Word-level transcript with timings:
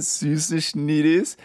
süße 0.18 0.60
Schniedis. 0.60 1.36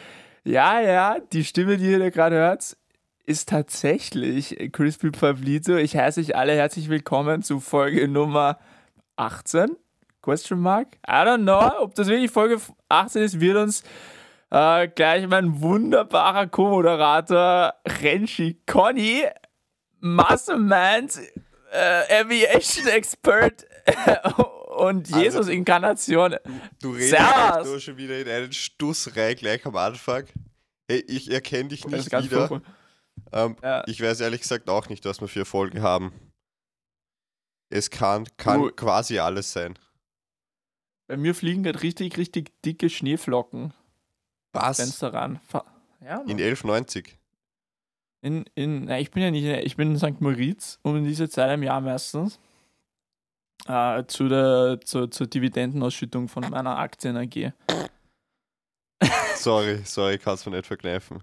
Ja, 0.43 0.79
ja, 0.79 1.17
die 1.33 1.43
Stimme, 1.43 1.77
die 1.77 1.91
ihr 1.91 1.99
da 1.99 2.09
gerade 2.09 2.35
hört, 2.35 2.77
ist 3.25 3.49
tatsächlich 3.49 4.71
Crispy 4.71 5.11
Pablito. 5.11 5.75
Ich 5.75 5.97
heiße 5.97 6.21
euch 6.21 6.35
alle 6.35 6.53
herzlich 6.53 6.89
willkommen 6.89 7.41
zu 7.41 7.59
Folge 7.59 8.07
Nummer 8.07 8.59
18. 9.15 9.75
Question 10.21 10.59
mark? 10.59 10.87
I 11.07 11.11
don't 11.11 11.43
know, 11.43 11.71
ob 11.81 11.95
das 11.95 12.07
wirklich 12.07 12.31
Folge 12.31 12.59
18 12.89 13.23
ist, 13.23 13.39
wird 13.39 13.57
uns 13.57 13.83
äh, 14.51 14.87
gleich 14.87 15.27
mein 15.27 15.61
wunderbarer 15.61 16.47
Co-Moderator 16.47 17.73
Renshi 18.01 18.61
Conny, 18.65 19.23
Mastermind, 19.99 21.19
äh, 21.71 22.21
Aviation 22.21 22.87
Expert 22.87 23.65
und 24.75 25.07
Also, 25.07 25.19
Jesus 25.19 25.47
Inkarnation. 25.47 26.35
Du 26.81 26.91
redest 26.91 27.09
Servus. 27.11 27.71
da 27.73 27.79
schon 27.79 27.97
wieder 27.97 28.19
in 28.19 28.27
einen 28.27 28.53
Stuss 28.53 29.15
rein, 29.15 29.35
gleich 29.35 29.65
am 29.65 29.75
Anfang. 29.75 30.25
Hey, 30.87 31.03
ich 31.07 31.31
erkenne 31.31 31.69
dich 31.69 31.85
nicht 31.87 32.11
wieder. 32.11 32.61
Ähm, 33.31 33.55
Ja. 33.63 33.83
Ich 33.87 34.01
weiß 34.01 34.19
ehrlich 34.21 34.41
gesagt 34.41 34.69
auch 34.69 34.89
nicht, 34.89 35.05
was 35.05 35.21
wir 35.21 35.27
für 35.27 35.45
Folgen 35.45 35.81
haben. 35.81 36.11
Es 37.69 37.89
kann, 37.89 38.25
kann 38.37 38.61
Du- 38.61 38.71
quasi 38.71 39.19
alles 39.19 39.51
sein. 39.51 39.77
Bei 41.07 41.17
mir 41.17 41.35
fliegen 41.35 41.63
gerade 41.63 41.81
richtig, 41.81 42.17
richtig 42.17 42.51
dicke 42.63 42.89
Schneeflocken. 42.89 43.73
Was? 44.53 44.77
Fenster 44.77 45.13
ran. 45.13 45.39
Ja. 46.01 46.21
In 46.21 46.37
1190. 46.39 47.17
In, 48.21 48.45
in, 48.55 48.85
na, 48.85 48.99
ich 48.99 49.11
bin 49.11 49.21
ja 49.21 49.29
nicht, 49.31 49.45
ich 49.45 49.75
bin 49.75 49.91
in 49.91 49.97
St. 49.99 50.19
Moritz 50.21 50.79
um 50.81 51.03
diese 51.03 51.29
Zeit 51.29 51.53
im 51.53 51.63
Jahr 51.63 51.81
meistens 51.81 52.39
äh, 53.67 54.03
zu 54.07 54.27
der, 54.27 54.79
zu, 54.83 55.07
zur 55.07 55.27
Dividendenausschüttung 55.27 56.27
von 56.27 56.49
meiner 56.49 56.77
Aktien 56.77 57.17
AG. 57.17 57.51
Sorry, 59.35 59.81
sorry, 59.85 60.17
kannst 60.17 60.45
du 60.45 60.49
nicht 60.49 60.65
verkneifen. 60.65 61.21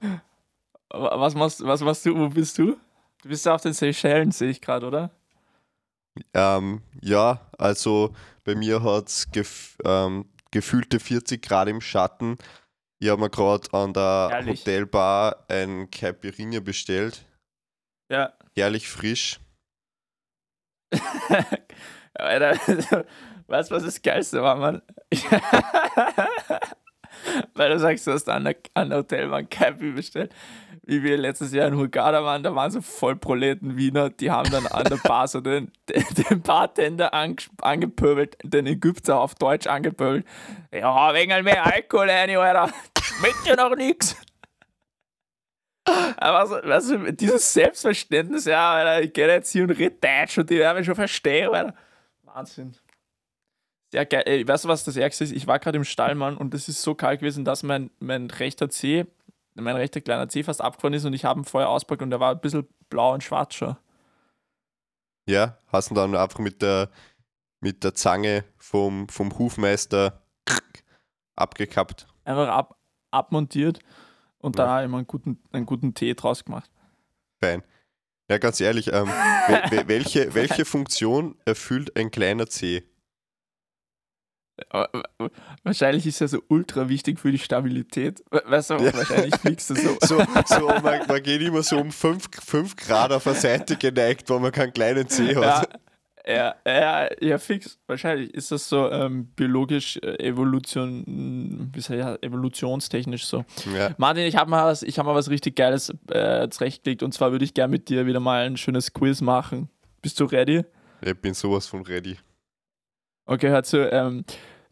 Wa- 0.90 1.18
Was 1.18 1.34
machst, 1.34 1.64
was 1.64 1.80
machst 1.80 2.04
du? 2.06 2.16
Wo 2.16 2.28
bist 2.28 2.58
du? 2.58 2.76
Du 3.22 3.28
bist 3.28 3.46
ja 3.46 3.54
auf 3.54 3.62
den 3.62 3.72
Seychellen, 3.72 4.30
sehe 4.32 4.50
ich 4.50 4.60
gerade, 4.60 4.86
oder? 4.86 5.10
Ähm, 6.34 6.82
ja, 7.00 7.40
also 7.58 8.14
bei 8.44 8.54
mir 8.54 8.82
hat 8.82 9.08
es 9.08 9.30
gef 9.30 9.78
ähm, 9.84 10.28
gefühlte 10.50 11.00
40 11.00 11.40
Grad 11.42 11.68
im 11.68 11.80
Schatten. 11.80 12.36
Ich 12.98 13.08
habe 13.08 13.20
mir 13.22 13.30
gerade 13.30 13.72
an 13.72 13.94
der 13.94 14.28
Herrlich. 14.30 14.60
Hotelbar 14.60 15.44
ein 15.48 15.90
Caipirinha 15.90 16.60
bestellt. 16.60 17.24
Ja. 18.10 18.32
Herrlich 18.54 18.88
frisch. 18.88 19.40
Alter, 22.22 22.52
weißt 23.46 23.70
du, 23.70 23.74
was 23.74 23.84
das 23.84 24.02
Geilste 24.02 24.42
war, 24.42 24.56
Mann? 24.56 24.82
Weil 27.54 27.70
du 27.70 27.78
sagst, 27.78 28.06
du 28.06 28.12
hast 28.12 28.28
an 28.28 28.44
der, 28.44 28.56
an 28.74 28.90
der 28.90 28.98
Hotelbar 28.98 29.38
ein 29.38 29.48
Cappy 29.48 29.92
bestellt. 29.92 30.34
Wie 30.84 31.02
wir 31.02 31.16
letztes 31.16 31.52
Jahr 31.52 31.68
in 31.68 31.76
Hurghada 31.76 32.24
waren, 32.24 32.42
da 32.42 32.54
waren 32.54 32.70
so 32.70 32.80
Vollproleten 32.80 33.76
Wiener, 33.76 34.10
die 34.10 34.30
haben 34.30 34.50
dann 34.50 34.66
an 34.66 34.84
der 34.84 34.96
Bar 34.96 35.28
so 35.28 35.40
den, 35.40 35.70
den, 35.88 36.42
Bartender 36.42 37.14
ange, 37.14 37.36
angepöbelt, 37.60 38.36
den 38.42 38.66
Ägypter 38.66 39.20
auf 39.20 39.36
Deutsch 39.36 39.66
angepöbelt. 39.68 40.26
Ja, 40.72 41.14
wegen 41.14 41.44
mehr 41.44 41.64
Alkohol 41.64 42.10
rein, 42.10 42.36
Alter. 42.36 42.72
Schmeckt 43.00 43.46
ja 43.46 43.54
noch 43.54 43.76
nix. 43.76 44.16
Aber 46.16 46.46
so, 46.46 46.54
weißt 46.56 46.90
du, 46.90 47.12
dieses 47.12 47.52
Selbstverständnis, 47.52 48.44
ja, 48.46 48.72
Alter, 48.72 49.02
ich 49.02 49.12
gehe 49.12 49.28
jetzt 49.28 49.52
hier 49.52 49.64
und 49.64 49.70
rede 49.70 49.96
Deutsch 50.00 50.38
und 50.38 50.50
die 50.50 50.58
werden 50.58 50.78
mich 50.78 50.86
schon 50.86 50.94
verstehen, 50.94 51.52
Alter. 51.52 51.74
Wahnsinn. 52.34 52.76
Sehr 53.90 54.06
geil. 54.06 54.22
Ey, 54.26 54.46
weißt 54.48 54.64
du, 54.64 54.68
was 54.68 54.84
das 54.84 54.96
Ärgste 54.96 55.24
ist? 55.24 55.32
Ich 55.32 55.46
war 55.46 55.58
gerade 55.58 55.76
im 55.76 55.84
Stallmann 55.84 56.36
und 56.36 56.54
es 56.54 56.68
ist 56.68 56.80
so 56.82 56.94
kalt 56.94 57.20
gewesen, 57.20 57.44
dass 57.44 57.62
mein, 57.62 57.90
mein 57.98 58.30
rechter 58.30 58.70
Zeh, 58.70 59.04
mein 59.54 59.76
rechter 59.76 60.00
kleiner 60.00 60.28
Zeh 60.28 60.42
fast 60.42 60.62
abgefahren 60.62 60.94
ist 60.94 61.04
und 61.04 61.12
ich 61.12 61.24
habe 61.24 61.40
ihn 61.40 61.44
vorher 61.44 61.68
auspackt 61.68 62.00
und 62.00 62.10
der 62.10 62.20
war 62.20 62.30
ein 62.30 62.40
bisschen 62.40 62.66
blau 62.88 63.12
und 63.12 63.22
schwarz 63.22 63.54
schon. 63.54 63.76
Ja, 65.28 65.58
hast 65.68 65.90
du 65.90 65.94
dann 65.94 66.16
einfach 66.16 66.38
mit 66.38 66.62
der, 66.62 66.88
mit 67.60 67.84
der 67.84 67.94
Zange 67.94 68.44
vom, 68.56 69.08
vom 69.08 69.38
Hufmeister 69.38 70.22
abgekappt. 71.36 72.06
Einfach 72.24 72.48
ab, 72.48 72.78
abmontiert 73.10 73.80
und 74.38 74.58
Ja. 74.58 74.82
ich 74.82 74.88
mir 74.88 74.96
einen 74.96 75.06
guten, 75.06 75.42
einen 75.52 75.66
guten 75.66 75.94
Tee 75.94 76.14
draus 76.14 76.44
gemacht. 76.44 76.70
Fein. 77.40 77.62
Ja, 78.30 78.38
ganz 78.38 78.60
ehrlich, 78.60 78.88
ähm, 78.92 79.08
wel- 79.48 79.70
wel- 79.70 79.88
welche, 79.88 80.34
welche 80.34 80.64
Funktion 80.64 81.36
erfüllt 81.44 81.96
ein 81.96 82.10
kleiner 82.10 82.46
C? 82.46 82.84
Äh, 84.70 84.86
Wahrscheinlich 85.64 86.06
ist 86.06 86.20
er 86.20 86.28
so 86.28 86.42
ultra 86.48 86.88
wichtig 86.88 87.18
für 87.18 87.32
die 87.32 87.38
Stabilität. 87.38 88.22
We- 88.30 88.42
Weißt 88.46 88.70
du, 88.70 88.74
Ja. 88.74 88.94
wahrscheinlich 88.94 89.34
fliegst 89.36 89.70
du 89.70 89.74
so. 89.74 89.96
So, 90.02 90.24
so 90.46 90.68
man, 90.68 91.06
man 91.06 91.22
geht 91.22 91.42
immer 91.42 91.62
so 91.62 91.78
um 91.78 91.90
5 91.90 92.28
Grad 92.76 93.12
auf 93.12 93.24
der 93.24 93.34
Seite 93.34 93.76
geneigt, 93.76 94.28
weil 94.30 94.40
man 94.40 94.52
keinen 94.52 94.72
kleinen 94.72 95.08
C 95.08 95.34
hat. 95.36 95.42
ja, 95.72 95.78
ja, 96.26 96.54
ja, 97.20 97.38
fix. 97.38 97.78
Wahrscheinlich 97.86 98.32
ist 98.34 98.50
das 98.52 98.68
so 98.68 98.90
ähm, 98.90 99.26
biologisch, 99.34 99.96
äh, 100.02 100.18
Evolution, 100.26 101.70
wie 101.74 101.80
sag 101.80 101.94
ich, 101.96 102.00
ja, 102.00 102.16
evolutionstechnisch 102.20 103.26
so. 103.26 103.44
Ja. 103.76 103.90
Martin, 103.98 104.24
ich 104.24 104.36
habe 104.36 104.50
mal, 104.50 104.66
was- 104.66 104.82
ich 104.82 104.98
hab 104.98 105.06
mal 105.06 105.14
was 105.14 105.30
richtig 105.30 105.56
Geiles 105.56 105.92
äh, 106.10 106.48
zurechtgelegt 106.48 107.02
und 107.02 107.12
zwar 107.12 107.32
würde 107.32 107.44
ich 107.44 107.54
gerne 107.54 107.70
mit 107.72 107.88
dir 107.88 108.06
wieder 108.06 108.20
mal 108.20 108.46
ein 108.46 108.56
schönes 108.56 108.92
Quiz 108.92 109.20
machen. 109.20 109.68
Bist 110.00 110.18
du 110.20 110.24
ready? 110.24 110.64
Ich 111.00 111.20
bin 111.20 111.34
sowas 111.34 111.66
von 111.66 111.82
ready. 111.82 112.16
Okay, 113.26 113.48
hör 113.48 113.62
zu. 113.62 113.90
Ähm, 113.90 114.24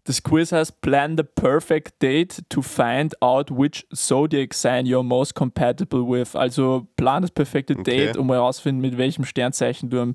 das 0.05 0.23
Quiz 0.23 0.51
heißt 0.53 0.81
Plan 0.81 1.17
the 1.17 1.23
perfect 1.23 2.03
date 2.03 2.43
to 2.49 2.63
find 2.63 3.21
out 3.23 3.51
which 3.51 3.87
zodiac 3.95 4.55
sign 4.55 4.87
you're 4.87 5.03
most 5.05 5.35
compatible 5.35 6.01
with. 6.01 6.35
Also 6.35 6.89
plan 6.97 7.23
das 7.23 7.31
perfekte 7.31 7.75
Okay. 7.79 8.07
Date, 8.07 8.17
um 8.17 8.31
herauszufinden, 8.33 8.81
mit 8.81 8.97
welchem 8.99 9.25
Sternzeichen 9.25 9.91
du 9.91 10.01
am 10.01 10.15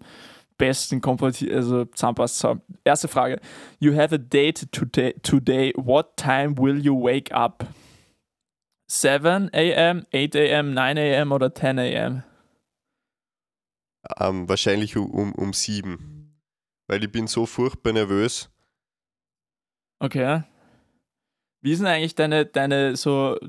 besten 0.58 1.02
kompatibel, 1.02 1.56
also 1.56 1.86
zusammenpasst. 1.86 2.40
So, 2.40 2.62
erste 2.84 3.08
Frage. 3.08 3.40
You 3.80 3.94
have 3.94 4.14
a 4.14 4.18
date 4.18 4.72
today, 4.72 5.14
today. 5.22 5.74
What 5.76 6.18
time 6.18 6.58
will 6.58 6.78
you 6.78 6.96
wake 6.96 7.34
up? 7.34 7.66
7 8.88 9.50
a.m., 9.54 10.06
8 10.14 10.36
a.m., 10.36 10.74
9 10.74 10.98
a.m. 10.98 11.32
oder 11.32 11.54
10 11.54 11.80
a.m.? 11.80 12.24
Ähm, 14.20 14.48
wahrscheinlich 14.48 14.96
um, 14.96 15.10
um, 15.10 15.34
um 15.34 15.54
7. 15.54 16.40
Weil 16.88 17.04
ich 17.04 17.12
bin 17.12 17.28
so 17.28 17.46
furchtbar 17.46 17.94
nervös. 17.94 18.50
Okay. 20.00 20.44
Wie 21.62 21.72
ist 21.72 21.80
denn 21.80 21.88
eigentlich 21.88 22.14
deine, 22.14 22.46
deine 22.46 22.96
so 22.96 23.40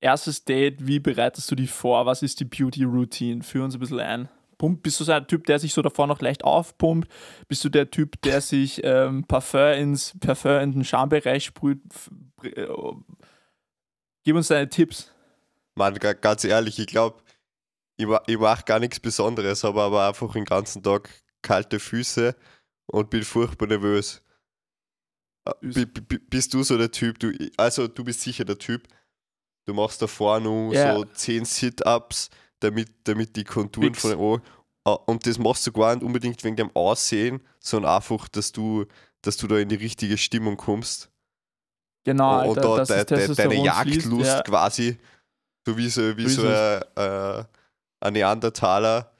erstes 0.00 0.44
Date? 0.44 0.86
Wie 0.86 1.00
bereitest 1.00 1.50
du 1.50 1.54
dich 1.54 1.70
vor? 1.70 2.06
Was 2.06 2.22
ist 2.22 2.40
die 2.40 2.46
Beauty 2.46 2.84
Routine? 2.84 3.42
Führ 3.42 3.64
uns 3.64 3.74
ein 3.74 3.80
bisschen 3.80 4.00
ein. 4.00 4.28
Pump, 4.60 4.82
bist 4.82 5.00
du 5.00 5.04
so 5.04 5.12
ein 5.12 5.26
Typ, 5.26 5.46
der 5.46 5.58
sich 5.58 5.72
so 5.72 5.80
davor 5.80 6.06
noch 6.06 6.20
leicht 6.20 6.44
aufpumpt? 6.44 7.08
Bist 7.48 7.64
du 7.64 7.70
der 7.70 7.90
Typ, 7.90 8.20
der 8.20 8.42
sich 8.42 8.82
ähm, 8.84 9.24
Parfum 9.26 9.72
ins 9.72 10.14
Parfum 10.20 10.60
in 10.60 10.72
den 10.72 10.84
Schambereich 10.84 11.46
sprüht? 11.46 11.80
Äh, 12.42 12.66
Gib 14.22 14.36
uns 14.36 14.48
deine 14.48 14.68
Tipps. 14.68 15.10
Mann, 15.76 15.94
ga- 15.94 16.12
ganz 16.12 16.44
ehrlich, 16.44 16.78
ich 16.78 16.86
glaube, 16.88 17.22
ich, 17.96 18.06
ich 18.26 18.38
mache 18.38 18.64
gar 18.64 18.78
nichts 18.78 19.00
Besonderes, 19.00 19.64
habe 19.64 19.80
aber 19.80 20.06
einfach 20.08 20.32
den 20.34 20.44
ganzen 20.44 20.82
Tag 20.82 21.08
kalte 21.40 21.80
Füße 21.80 22.36
und 22.86 23.08
bin 23.08 23.22
furchtbar 23.22 23.66
nervös. 23.68 24.22
Äh, 25.46 25.86
bi- 25.86 26.18
Bist 26.18 26.52
du 26.52 26.62
so 26.62 26.76
der 26.76 26.90
Typ, 26.90 27.18
du, 27.18 27.32
also 27.56 27.88
du 27.88 28.04
bist 28.04 28.20
sicher 28.20 28.44
der 28.44 28.58
Typ, 28.58 28.86
du 29.66 29.72
machst 29.72 30.02
davor 30.02 30.38
nur 30.40 30.74
Ja. 30.74 30.96
so 30.96 31.04
10 31.04 31.46
Sit-Ups, 31.46 32.28
damit, 32.60 32.88
damit 33.04 33.36
die 33.36 33.44
Konturen 33.44 33.88
Fix. 33.94 34.00
von 34.02 34.10
den 34.10 34.18
Ohren, 34.20 34.42
Ah, 34.84 34.94
und 34.94 35.26
das 35.26 35.38
machst 35.38 35.66
du 35.66 35.72
gar 35.72 35.94
nicht 35.94 36.02
unbedingt 36.04 36.42
wegen 36.42 36.56
dem 36.56 36.74
Aussehen, 36.74 37.42
sondern 37.58 37.96
einfach, 37.96 38.28
dass 38.28 38.50
du, 38.50 38.86
dass 39.20 39.36
du 39.36 39.46
da 39.46 39.58
in 39.58 39.68
die 39.68 39.74
richtige 39.76 40.16
Stimmung 40.16 40.56
kommst. 40.56 41.10
Genau, 42.04 42.48
und 42.48 42.56
da 42.56 42.84
de, 42.84 43.04
de, 43.04 43.34
deine 43.34 43.62
Jagdlust 43.62 44.26
ja. 44.26 44.42
quasi, 44.42 44.98
so 45.66 45.76
wie 45.76 45.90
so, 45.90 46.16
wie 46.16 46.28
So 46.28 46.46
ein, 46.46 46.82
äh, 46.96 47.44
ein 48.00 48.12
Neandertaler, 48.14 49.12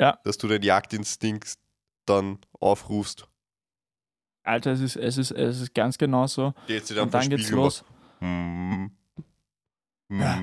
Ja. 0.00 0.18
dass 0.24 0.38
du 0.38 0.48
den 0.48 0.62
Jagdinstinkt 0.62 1.58
dann 2.06 2.38
aufrufst. 2.58 3.28
Alter, 4.44 4.72
es 4.72 4.80
ist, 4.80 4.96
es 4.96 5.18
ist, 5.18 5.30
es 5.32 5.60
ist 5.60 5.74
ganz 5.74 5.98
genau 5.98 6.26
so. 6.26 6.54
Dann 6.66 6.98
Und 7.00 7.12
dann 7.12 7.28
geht's 7.28 7.50
los. 7.50 7.84
Mm. 8.20 8.86
Ja. 10.08 10.40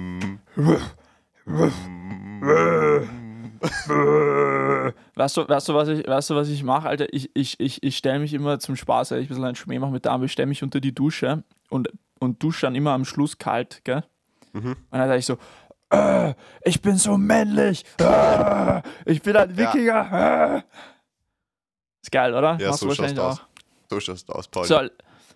Weißt 5.15 5.37
du, 5.37 5.47
weißt 5.47 5.69
du, 5.69 5.73
was 5.73 5.87
ich, 5.87 6.07
weißt 6.07 6.29
du, 6.29 6.35
was 6.35 6.49
ich 6.49 6.63
mache, 6.63 6.87
Alter? 6.89 7.11
Ich, 7.13 7.29
ich, 7.33 7.59
ich, 7.59 7.83
ich 7.83 7.97
stelle 7.97 8.19
mich 8.19 8.33
immer 8.33 8.59
zum 8.59 8.75
Spaß, 8.75 9.11
ich 9.11 9.17
ein 9.17 9.27
bisschen 9.27 9.43
einen 9.43 9.55
Schmäh 9.55 9.79
mache 9.79 9.91
mit 9.91 10.05
der 10.05 10.11
Arme, 10.11 10.25
ich 10.25 10.31
stelle 10.31 10.47
mich 10.47 10.63
unter 10.63 10.79
die 10.79 10.93
Dusche 10.93 11.43
und, 11.69 11.89
und 12.19 12.41
dusche 12.43 12.61
dann 12.65 12.75
immer 12.75 12.91
am 12.91 13.05
Schluss 13.05 13.37
kalt, 13.37 13.81
gell? 13.83 14.03
Mhm. 14.53 14.71
Und 14.71 14.77
dann 14.91 15.07
sage 15.07 15.19
ich 15.19 15.25
so, 15.25 15.37
äh, 15.89 16.33
ich 16.63 16.81
bin 16.81 16.97
so 16.97 17.17
männlich, 17.17 17.85
äh, 17.99 18.81
Ich 19.05 19.21
bin 19.21 19.35
ein 19.35 19.55
Wikinger. 19.55 20.63
Ist 22.01 22.11
geil, 22.11 22.33
oder? 22.33 22.57
Ja, 22.59 22.69
Machst 22.69 22.81
so 22.81 22.87
du 22.87 22.95
schaust 22.95 23.17
du 23.17 23.21
aus. 23.21 23.41
So 23.89 23.99
schaust 23.99 24.29
du 24.29 24.33
aus, 24.33 24.47
Paul. 24.47 24.65
So, 24.65 24.81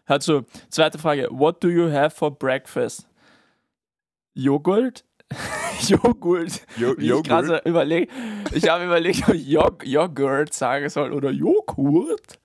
hör 0.06 0.20
zu. 0.20 0.46
Zweite 0.70 0.98
Frage. 0.98 1.28
What 1.32 1.64
do 1.64 1.70
you 1.70 1.92
have 1.92 2.12
for 2.12 2.32
breakfast? 2.32 3.08
Joghurt? 4.34 5.04
Joghurt. 5.88 6.62
Jo 6.78 6.96
Wie 6.98 7.12
ich 7.12 7.66
überlegt, 7.66 8.12
ich 8.54 8.68
habe 8.68 8.86
überlegt, 8.86 9.28
ob 9.28 9.36
ich 9.36 9.48
Jog 9.48 9.86
Joghurt 9.86 10.54
sagen 10.54 10.90
soll 10.90 11.14
oder 11.14 11.32
Joghurt. 11.32 12.40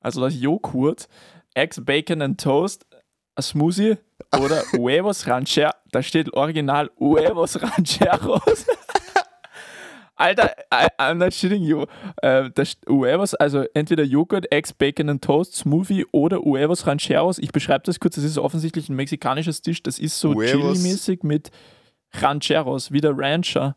Also 0.00 0.20
das 0.20 0.38
Joghurt. 0.40 1.08
Eggs, 1.54 1.80
Bacon 1.84 2.22
and 2.22 2.40
Toast, 2.40 2.86
a 3.34 3.42
Smoothie 3.42 3.96
oder 4.40 4.62
Huevos 4.72 5.26
Rancheros. 5.26 5.74
Da 5.90 6.02
steht 6.02 6.32
original 6.34 6.90
Huevos 6.98 7.60
Rancheros. 7.60 8.66
Alter, 10.16 10.54
I, 10.72 10.86
I'm 10.98 11.14
not 11.14 11.34
shitting 11.34 11.62
you. 11.62 11.86
Äh, 12.22 12.50
das 12.54 12.76
Huevos, 12.88 13.34
also 13.34 13.64
entweder 13.74 14.04
Joghurt, 14.04 14.50
Eggs, 14.52 14.72
Bacon 14.72 15.08
and 15.10 15.22
Toast, 15.22 15.56
Smoothie 15.56 16.06
oder 16.12 16.38
Huevos 16.38 16.86
Rancheros. 16.86 17.38
Ich 17.38 17.50
beschreibe 17.50 17.82
das 17.84 17.98
kurz, 17.98 18.14
das 18.14 18.24
ist 18.24 18.38
offensichtlich 18.38 18.88
ein 18.88 18.96
mexikanisches 18.96 19.62
Tisch. 19.62 19.82
Das 19.82 19.98
ist 19.98 20.18
so. 20.18 20.34
Chili-mäßig 20.34 21.22
mit 21.22 21.50
Rancheros, 22.14 22.92
wie 22.92 23.00
der 23.00 23.16
Rancher. 23.16 23.76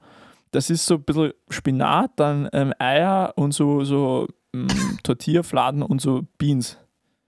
Das 0.51 0.69
ist 0.69 0.85
so 0.85 0.95
ein 0.95 1.03
bisschen 1.03 1.33
Spinat, 1.49 2.11
dann 2.17 2.49
ähm, 2.53 2.73
Eier 2.79 3.33
und 3.35 3.51
so, 3.53 3.83
so 3.83 4.27
ähm, 4.53 4.67
Tortillafladen 5.03 5.81
und 5.83 6.01
so 6.01 6.23
Beans. 6.37 6.77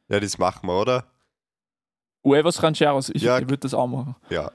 Ja, 0.10 0.20
das 0.20 0.38
machen 0.38 0.68
wir, 0.68 0.80
oder? 0.80 1.06
Huevos 2.24 2.62
Rancheros, 2.64 3.10
ich, 3.10 3.22
Ja. 3.24 3.38
ich 3.40 3.46
würde 3.46 3.58
das 3.58 3.74
auch 3.74 3.88
machen. 3.88 4.16
Ja. 4.30 4.52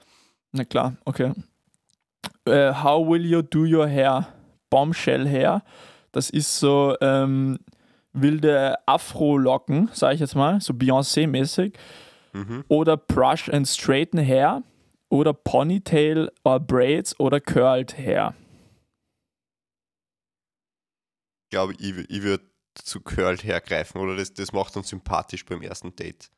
Na 0.53 0.65
klar, 0.65 0.95
okay. 1.05 1.33
Äh, 2.45 2.73
how 2.75 3.07
will 3.09 3.25
you 3.25 3.43
do 3.43 3.61
your 3.61 3.87
hair? 3.89 4.29
Bombshell 4.71 5.29
Hair. 5.29 5.63
Das 6.13 6.31
ist 6.31 6.59
so 6.59 6.95
ähm, 7.01 7.59
wilde 8.13 8.77
Afro-Locken, 8.87 9.91
sage 9.93 10.15
ich 10.15 10.21
jetzt 10.21 10.35
mal, 10.35 10.61
so 10.61 10.73
Beyoncé-mäßig. 10.75 11.75
Mhm. 12.33 12.65
Oder 12.69 12.97
Brush 12.97 13.49
and 13.51 13.67
Straighten 13.69 14.19
Hair. 14.19 14.63
Oder 15.13 15.35
Ponytail 15.35 16.33
or 16.43 16.59
Braids 16.59 17.21
oder 17.21 17.39
Curled 17.39 17.99
Hair. 17.99 18.35
Ich 21.45 21.51
glaube, 21.51 21.75
ich, 21.75 21.95
ich 22.09 22.23
würde 22.23 22.45
zu 22.75 23.03
Curled 23.03 23.45
hergreifen, 23.45 24.01
oder? 24.01 24.17
Das, 24.17 24.33
das 24.33 24.55
macht 24.55 24.75
uns 24.75 24.89
sympathisch 24.89 25.45
beim 25.45 25.61
ersten 25.61 25.95
Date. 25.95 26.31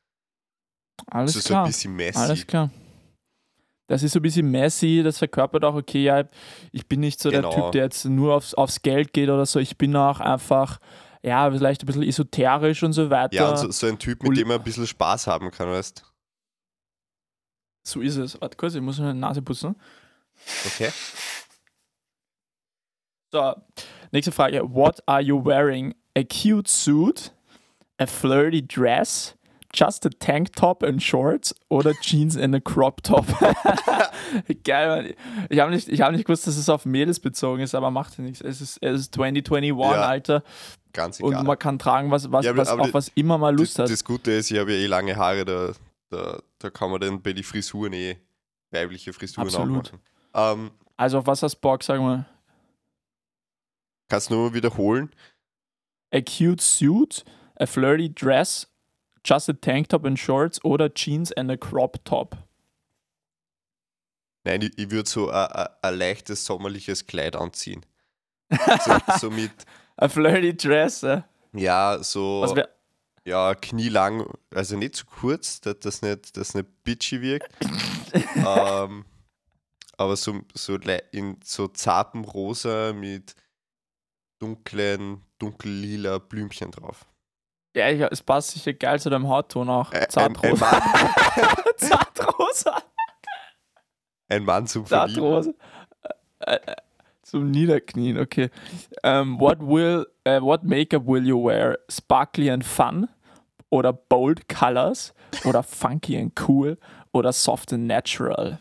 Alles 1.07 1.35
das 1.35 1.37
ist 1.37 1.49
so 1.49 1.55
ein 1.55 1.59
klar. 1.59 1.67
bisschen 1.67 1.95
messy. 1.95 2.19
Alles 2.19 2.47
klar. 2.49 2.71
Das 3.87 4.03
ist 4.03 4.11
so 4.11 4.19
ein 4.19 4.23
bisschen 4.23 4.51
messy, 4.51 5.03
das 5.05 5.19
verkörpert 5.19 5.65
auch, 5.65 5.77
okay, 5.77 6.03
ja, 6.03 6.25
ich 6.73 6.89
bin 6.89 6.99
nicht 6.99 7.21
so 7.21 7.31
Genau. 7.31 7.51
der 7.51 7.61
Typ, 7.61 7.73
der 7.73 7.85
jetzt 7.85 8.05
nur 8.07 8.35
aufs, 8.35 8.55
aufs 8.55 8.83
Geld 8.83 9.13
geht 9.13 9.29
oder 9.29 9.47
so. 9.47 9.61
Ich 9.61 9.79
bin 9.79 9.95
auch 9.95 10.19
einfach, 10.19 10.81
ja, 11.23 11.49
vielleicht 11.49 11.85
ein 11.85 11.87
bisschen 11.87 12.03
esoterisch 12.03 12.83
und 12.83 12.93
so 12.93 13.09
weiter. 13.09 13.37
Ja, 13.37 13.51
und 13.51 13.59
so, 13.59 13.71
so 13.71 13.87
ein 13.87 14.01
Typ, 14.01 14.25
mit 14.25 14.37
dem 14.37 14.49
man 14.49 14.59
ein 14.59 14.65
bisschen 14.65 14.89
Spaß 14.89 15.29
haben 15.29 15.53
kann, 15.53 15.69
weißt 15.69 16.14
So 17.87 18.01
ist 18.01 18.17
es. 18.17 18.41
Warte 18.41 18.57
kurz, 18.57 18.75
ich 18.75 18.81
muss 18.81 18.99
meine 18.99 19.15
Nase 19.15 19.43
putzen. 19.43 19.77
Okay. 20.67 20.91
So, 23.33 23.55
nächste 24.13 24.33
Frage. 24.33 24.63
What 24.75 25.03
are 25.07 25.21
you 25.21 25.45
wearing? 25.45 25.95
A 26.17 26.23
cute 26.23 26.69
suit? 26.69 27.33
A 27.99 28.07
flirty 28.07 28.63
dress? 28.67 29.35
Just 29.73 30.07
a 30.07 30.11
tank 30.21 30.53
top 30.55 30.85
and 30.85 31.03
shorts? 31.03 31.53
Oder 31.69 31.93
Jeans 32.01 32.37
and 32.37 32.55
a 32.55 32.61
crop 32.61 33.03
top? 33.03 33.27
Geil, 34.65 34.89
Mann. 34.89 35.15
Ich 35.51 35.59
habe 35.59 35.73
nicht, 35.73 35.89
ich 35.89 36.01
hab 36.01 36.13
nicht 36.13 36.25
gewusst, 36.27 36.47
dass 36.47 36.57
es 36.57 36.69
auf 36.69 36.87
Mädels 36.87 37.19
bezogen 37.19 37.61
ist, 37.63 37.75
aber 37.75 37.91
macht 37.91 38.19
nichts. 38.21 38.41
Es 38.41 38.61
ist, 38.61 38.79
es 38.81 39.01
ist 39.01 39.15
2021, 39.15 39.71
Ja, 39.77 40.03
Alter. 40.07 40.43
Ganz 40.93 41.19
Und 41.19 41.33
egal. 41.33 41.43
man 41.45 41.59
kann 41.59 41.79
tragen, 41.81 42.13
was, 42.13 42.31
was, 42.31 42.45
Ja, 42.45 42.53
aber- 42.53 42.63
was 42.63 42.69
aber 42.69 42.83
auf 42.83 42.95
was 42.95 43.09
immer 43.17 43.37
mal 43.37 43.55
Lust 43.55 43.79
das, 43.81 43.85
hat. 43.85 43.93
das 43.93 44.05
Gute 44.05 44.31
ist, 44.31 44.51
ich 44.53 44.59
habe 44.59 44.73
ja 44.73 44.79
eh 44.79 44.87
lange 44.87 45.17
Haare, 45.17 45.45
da, 45.45 45.73
da, 46.11 46.43
da 46.59 46.71
kann 46.71 46.91
man 46.91 47.01
dann 47.01 47.23
bei 47.23 47.33
den 47.33 47.45
Frisuren 47.45 47.93
eh 47.93 48.17
weibliche 48.71 49.13
Frisuren 49.13 49.47
Absolut. 49.49 49.89
auch 49.89 49.93
machen. 49.93 50.01
Ähm, 50.35 50.71
Also 50.97 51.19
auf 51.19 51.27
was 51.27 51.43
hast 51.43 51.57
du 51.57 51.61
Bock, 51.61 51.83
sag 51.83 52.01
mal? 52.01 52.27
kannst 54.09 54.31
du 54.31 54.35
nur 54.35 54.51
mal 54.51 54.55
wiederholen? 54.55 55.11
A 56.13 56.21
cute 56.21 56.61
suit, 56.61 57.25
a 57.59 57.67
flirty 57.67 58.09
dress, 58.13 58.67
just 59.25 59.49
a 59.49 59.53
tank 59.53 59.89
top 59.89 60.05
and 60.05 60.19
shorts 60.19 60.63
oder 60.65 60.89
Jeans 60.93 61.33
and 61.33 61.51
a 61.51 61.57
crop 61.57 62.05
top? 62.05 62.37
Nein, 64.45 64.63
ich, 64.63 64.79
ich 64.79 64.91
würde 64.91 65.09
so 65.09 65.31
ein 65.31 65.95
leichtes 65.99 66.45
sommerliches 66.45 67.07
Kleid 67.07 67.35
anziehen. 67.37 67.85
So, 68.85 68.99
so 69.19 69.31
mit, 69.31 69.51
A 69.97 70.09
flirty 70.09 70.55
dress, 70.57 71.03
äh? 71.03 71.23
ja, 71.55 71.99
so 72.03 72.43
Was 72.43 72.55
wär, 72.55 72.69
ja, 73.27 73.55
knielang, 73.55 74.27
also 74.55 74.77
nicht 74.77 74.97
zu 74.97 75.07
kurz, 75.07 75.61
dass 75.61 75.79
das 75.81 76.03
nicht, 76.03 76.37
dass 76.37 76.55
nicht 76.55 76.85
bitchy 76.85 77.21
wirkt. 77.23 77.51
ähm, 78.37 79.05
aber 79.97 80.17
so, 80.17 80.41
so 80.55 80.75
in 81.13 81.39
so 81.45 81.69
zartem 81.69 82.25
Rosa 82.25 82.93
mit 82.93 83.35
dunklen, 84.41 85.23
dunkellila 85.39 86.19
Blümchen 86.19 86.71
drauf. 86.71 87.07
ja, 87.77 87.89
ich, 87.91 88.01
es 88.01 88.23
passt 88.23 88.51
sicher 88.51 88.73
geil 88.75 89.01
zu 89.01 89.09
deinem 89.11 89.29
Hautton 89.29 89.69
auch. 89.71 89.93
Ä- 89.93 89.97
Ein, 90.19 90.37
ein, 90.37 90.57
Zartrosa. 90.57 90.83
Zartrosa. 91.77 92.83
ein 94.29 94.45
Mann 94.45 94.67
zum 94.67 94.85
Verlieben. 94.87 95.23
Zartrosa. 95.23 95.53
Äh, 96.41 96.77
Zum 97.25 97.51
Niederknien, 97.51 98.19
okay. 98.19 98.51
Um, 99.03 99.41
what 99.41 99.59
will, 99.61 100.07
äh, 100.25 100.41
what 100.41 100.63
makeup 100.63 101.07
will 101.07 101.27
you 101.27 101.43
wear? 101.43 101.79
Sparkly 101.89 102.51
and 102.51 102.63
fun? 102.65 103.09
Oder 103.71 103.93
bold 103.93 104.47
colors? 104.49 105.15
Oder 105.45 105.63
funky 105.63 106.17
and 106.19 106.33
cool? 106.49 106.77
Oder 107.13 107.33
soft 107.33 107.73
and 107.73 107.87
natural? 107.87 108.59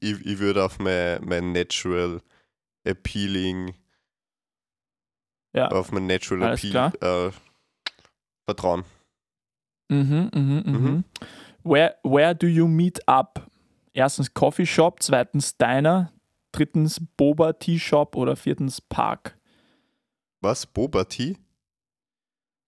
Ich, 0.00 0.26
ich 0.26 0.38
würde 0.38 0.64
auf 0.64 0.78
mein, 0.78 1.24
mein 1.24 1.52
Natural 1.52 2.20
Appealing, 2.84 3.74
Ja. 5.54 5.68
auf 5.68 5.92
mein 5.92 6.06
Natural 6.06 6.42
Alles 6.42 6.64
Appeal 6.64 6.92
äh, 7.00 7.32
vertrauen. 8.46 8.84
Mhm, 9.88 10.30
mhm, 10.34 10.62
mhm. 10.66 10.72
Mhm. 10.72 11.04
Where, 11.62 11.94
where 12.02 12.34
do 12.34 12.46
you 12.46 12.66
meet 12.66 13.00
up? 13.08 13.50
Erstens 13.94 14.34
Coffee 14.34 14.66
Shop, 14.66 15.00
zweitens 15.00 15.56
Diner, 15.56 16.12
drittens 16.52 17.00
Boba 17.16 17.52
Tea 17.52 17.78
Shop 17.78 18.16
oder 18.16 18.36
viertens 18.36 18.80
Park. 18.80 19.38
Was? 20.40 20.66
Boba 20.66 21.04
Tea? 21.04 21.38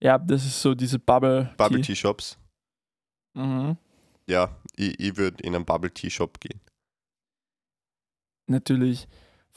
Ja, 0.01 0.17
das 0.17 0.45
ist 0.45 0.61
so 0.61 0.73
diese 0.73 0.99
Bubble, 0.99 1.53
Bubble 1.57 1.81
Tea. 1.81 1.87
Tea 1.87 1.95
Shops? 1.95 2.37
Mhm. 3.33 3.77
Ja, 4.27 4.55
ich, 4.75 4.99
ich 4.99 5.17
würde 5.17 5.43
in 5.43 5.53
einen 5.53 5.65
Bubble 5.65 5.93
Tea 5.93 6.09
Shop 6.09 6.39
gehen. 6.39 6.61
Natürlich. 8.47 9.07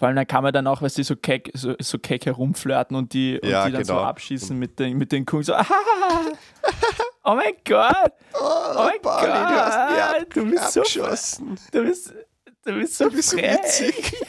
Vor 0.01 0.09
allem, 0.09 0.17
da 0.17 0.25
kann 0.25 0.43
man 0.43 0.51
dann 0.55 0.67
auch, 0.67 0.81
weißt 0.81 0.97
du, 0.97 1.05
so 1.05 1.15
keck, 1.15 1.51
so, 1.53 1.75
so 1.79 1.99
keck 1.99 2.25
herumflirten 2.25 2.97
und 2.97 3.13
die, 3.13 3.39
und 3.39 3.47
Ja, 3.47 3.67
die 3.67 3.73
dann 3.73 3.85
so 3.85 3.93
genau. 3.93 4.07
abschießen 4.07 4.59
mit 4.59 4.79
den, 4.79 4.97
mit 4.97 5.13
den 5.13 5.27
Kugeln. 5.27 5.45
So, 5.45 5.53
oh 7.25 7.35
mein 7.35 7.53
Gott, 7.69 8.13
Oh, 8.33 8.75
mein 8.77 8.97
Gott, 9.03 10.27
du 10.35 10.51
bist 10.51 10.73
so 10.73 10.81
abgeschossen. 10.81 11.59
du 11.71 11.83
bist, 11.85 12.15
du 12.65 12.73
bist 12.73 12.97
so 12.97 13.05
Du 13.05 13.11
bist 13.11 13.29
so 13.29 13.37
witzig. 13.37 14.17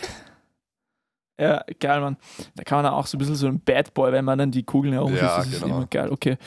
Ja, 1.39 1.63
geil, 1.79 2.01
Mann. 2.01 2.17
Da 2.55 2.63
kann 2.63 2.79
man 2.79 2.83
dann 2.83 2.93
auch 2.93 3.07
so 3.07 3.15
ein 3.15 3.19
bisschen 3.19 3.35
so 3.35 3.47
ein 3.47 3.61
Bad 3.61 3.93
Boy, 3.93 4.11
wenn 4.11 4.25
man 4.25 4.37
dann 4.37 4.51
die 4.51 4.63
Kugeln 4.63 4.93
herumschießt. 4.93 5.23
Ja, 5.23 5.37
das 5.37 5.47
ist 5.47 5.61
genau. 5.63 5.77
immer 5.77 5.87
geil. 5.87 6.09
Okay. 6.11 6.37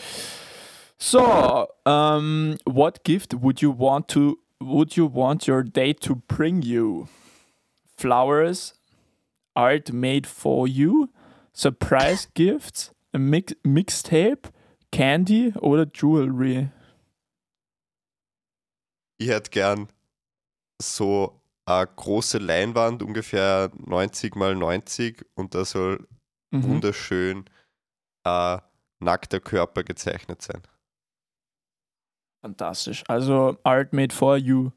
So, 0.99 1.67
um, 1.85 2.57
what 2.67 3.03
gift 3.05 3.35
would 3.43 3.61
you 3.61 3.75
want 3.77 4.07
to 4.09 4.39
would 4.61 4.95
you 4.97 5.07
want 5.13 5.49
your 5.49 5.65
date 5.65 6.01
to 6.03 6.15
bring 6.29 6.63
you? 6.63 7.07
Flowers, 7.97 8.75
art 9.55 9.93
made 9.93 10.29
for 10.29 10.67
you, 10.67 11.09
surprise 11.55 12.29
gifts, 12.35 12.95
a 13.13 13.19
mix 13.19 13.55
mixtape, 13.65 14.51
candy 14.93 15.53
oder 15.61 15.87
Jewelry? 15.93 16.69
Ich 19.19 19.29
hätte 19.29 19.51
gern 19.51 19.89
so 20.83 21.41
eine 21.67 21.87
große 21.87 22.39
Leinwand, 22.39 23.03
ungefähr 23.03 23.71
90 23.77 24.35
mal 24.37 24.55
90 24.55 25.25
und 25.35 25.55
da 25.55 25.65
soll 25.65 26.07
Mhm. 26.51 26.63
wunderschön 26.65 27.45
ein 28.25 28.61
nackter 29.01 29.41
Körper 29.41 29.83
gezeichnet 29.83 30.41
sein. 30.41 30.63
Fantastisch. 32.45 33.03
Also 33.09 33.57
Art 33.65 33.93
made 33.93 34.15
for 34.15 34.37
you. 34.37 34.71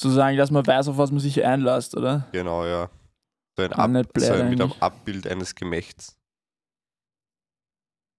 Sozusagen, 0.00 0.36
dass 0.38 0.50
man 0.50 0.66
weiß, 0.66 0.88
auf 0.88 0.96
was 0.96 1.10
man 1.10 1.20
sich 1.20 1.44
einlässt, 1.44 1.94
oder? 1.96 2.26
Genau, 2.32 2.64
ja. 2.64 2.88
So 3.56 3.62
ein, 3.62 3.72
Ab, 3.72 3.90
so 4.18 4.32
ein 4.34 4.50
mit 4.50 4.60
einem. 4.60 4.72
Abbild 4.80 5.26
eines 5.26 5.54
Gemächts. 5.54 6.16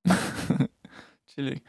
Chillig. 1.27 1.62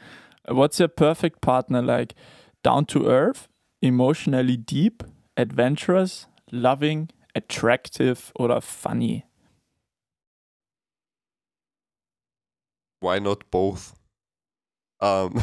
What's 0.46 0.78
your 0.78 0.88
perfect 0.88 1.40
partner 1.40 1.82
like? 1.82 2.14
Down 2.62 2.86
to 2.86 3.06
earth, 3.08 3.48
emotionally 3.82 4.56
deep, 4.56 5.02
adventurous, 5.36 6.28
loving, 6.50 7.08
attractive 7.34 8.32
oder 8.38 8.60
funny? 8.60 9.24
Why 13.00 13.18
not 13.20 13.50
both? 13.50 13.94
Ähm, 15.00 15.42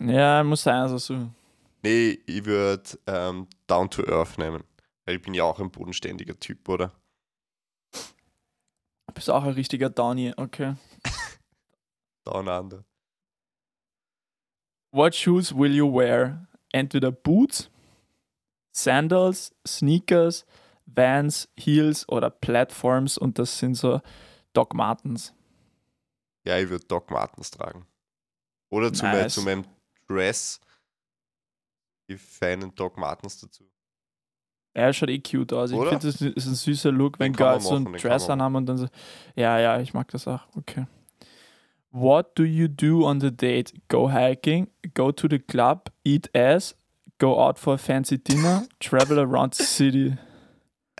Ja, 0.00 0.42
muss 0.44 0.62
sein, 0.62 0.76
also 0.82 0.98
so. 0.98 1.30
nee, 1.82 2.18
ich 2.26 2.44
würde 2.44 2.82
ähm, 3.06 3.46
Down 3.66 3.90
to 3.90 4.02
Earth 4.06 4.38
nehmen. 4.38 4.64
Weil 5.06 5.16
ich 5.16 5.22
bin 5.22 5.34
ja 5.34 5.44
auch 5.44 5.60
ein 5.60 5.70
bodenständiger 5.70 6.38
Typ, 6.38 6.68
oder? 6.68 6.92
Du 9.10 9.14
bist 9.14 9.28
auch 9.28 9.42
ein 9.42 9.54
richtiger 9.54 9.90
Downy, 9.90 10.32
okay. 10.36 10.76
Down 12.24 12.46
Under. 12.46 12.84
What 14.92 15.16
shoes 15.16 15.52
will 15.52 15.74
you 15.74 15.92
wear? 15.92 16.46
Entweder 16.72 17.10
Boots, 17.10 17.70
Sandals, 18.70 19.52
Sneakers, 19.66 20.46
Vans, 20.86 21.48
Heels 21.56 22.08
oder 22.08 22.30
Platforms 22.30 23.18
und 23.18 23.40
das 23.40 23.58
sind 23.58 23.74
so 23.74 24.00
Doc 24.52 24.74
Martens. 24.74 25.34
Ja, 26.46 26.58
ich 26.58 26.68
würde 26.68 26.86
Doc 26.86 27.10
Martens 27.10 27.50
tragen. 27.50 27.88
Oder 28.70 28.92
zu, 28.92 29.04
mein, 29.04 29.22
Nice. 29.22 29.34
zu 29.34 29.42
meinem 29.42 29.64
Dress 30.06 30.60
die 32.08 32.16
feinen 32.16 32.72
Doc 32.76 32.96
Martens 32.96 33.40
dazu. 33.40 33.68
Er 34.72 34.92
schaut 34.92 35.10
eh 35.10 35.18
cute 35.18 35.52
aus. 35.52 35.70
Ich 35.72 35.78
finde, 35.78 35.98
das 35.98 36.20
ist 36.20 36.46
ein 36.46 36.54
süßer 36.54 36.92
Look, 36.92 37.18
wenn 37.18 37.32
Girls 37.32 37.64
so 37.64 37.74
einen 37.74 37.92
Dress 37.92 38.30
anhaben 38.30 38.56
und 38.56 38.66
dann 38.66 38.78
so. 38.78 38.86
Ja, 39.34 39.58
ja, 39.58 39.80
ich 39.80 39.94
mag 39.94 40.08
das 40.08 40.28
auch. 40.28 40.46
Okay. 40.56 40.86
What 41.90 42.38
do 42.38 42.44
you 42.44 42.68
do 42.68 43.04
on 43.04 43.20
the 43.20 43.32
date? 43.36 43.72
Go 43.88 44.10
hiking, 44.12 44.68
go 44.94 45.10
to 45.10 45.26
the 45.28 45.40
club, 45.40 45.90
eat 46.04 46.30
ass, 46.36 46.76
go 47.18 47.36
out 47.42 47.58
for 47.58 47.74
a 47.74 47.78
fancy 47.78 48.16
dinner, 48.16 48.64
travel 48.80 49.18
around 49.18 49.54
the 49.54 49.64
city. 49.64 50.16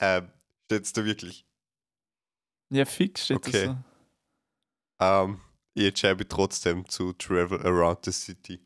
Ähm, 0.00 0.28
steht's 0.64 0.92
da 0.92 1.04
wirklich? 1.04 1.46
Ja, 2.70 2.84
fix 2.84 3.24
steht 3.26 3.36
Okay. 3.36 3.52
das 3.52 3.64
so. 3.66 3.76
Ähm, 5.00 5.40
ich 5.74 5.86
entscheide 5.86 6.16
mich 6.16 6.28
trotzdem 6.28 6.88
zu 6.88 7.12
Travel 7.12 7.60
Around 7.64 8.04
the 8.04 8.12
City. 8.12 8.60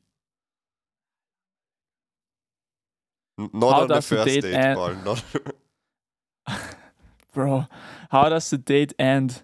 Not 3.37 3.73
How 3.73 3.83
on 3.83 3.89
the 3.89 4.03
first 4.03 4.27
date 4.27 4.43
date, 4.43 4.55
end? 4.55 4.77
Paul. 4.77 4.95
Not 5.05 5.25
Bro, 7.33 7.67
how 8.11 8.29
does 8.29 8.49
the 8.51 8.59
date 8.59 8.95
end? 8.99 9.43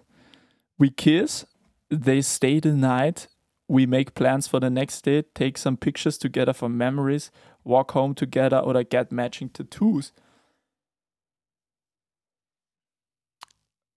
We 0.77 0.89
kiss, 0.89 1.45
they 1.89 2.21
stay 2.21 2.59
the 2.59 2.73
night, 2.73 3.27
we 3.67 3.85
make 3.85 4.15
plans 4.15 4.47
for 4.47 4.59
the 4.59 4.69
next 4.69 5.01
date, 5.01 5.35
take 5.35 5.57
some 5.57 5.77
pictures 5.77 6.17
together 6.17 6.53
for 6.53 6.69
memories, 6.69 7.31
walk 7.63 7.91
home 7.91 8.15
together 8.15 8.59
oder 8.59 8.83
get 8.83 9.11
matching 9.11 9.49
tattoos. 9.49 10.13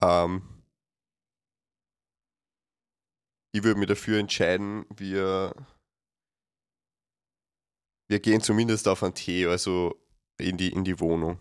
ähm, 0.05 0.41
ich 3.51 3.63
würde 3.63 3.79
mich 3.79 3.87
dafür 3.87 4.19
entscheiden, 4.19 4.85
wir, 4.95 5.53
wir 8.07 8.19
gehen 8.19 8.41
zumindest 8.41 8.87
auf 8.87 9.03
einen 9.03 9.13
Tee, 9.13 9.45
also 9.47 9.95
in 10.37 10.57
die, 10.57 10.69
in 10.69 10.83
die 10.83 10.99
Wohnung. 10.99 11.37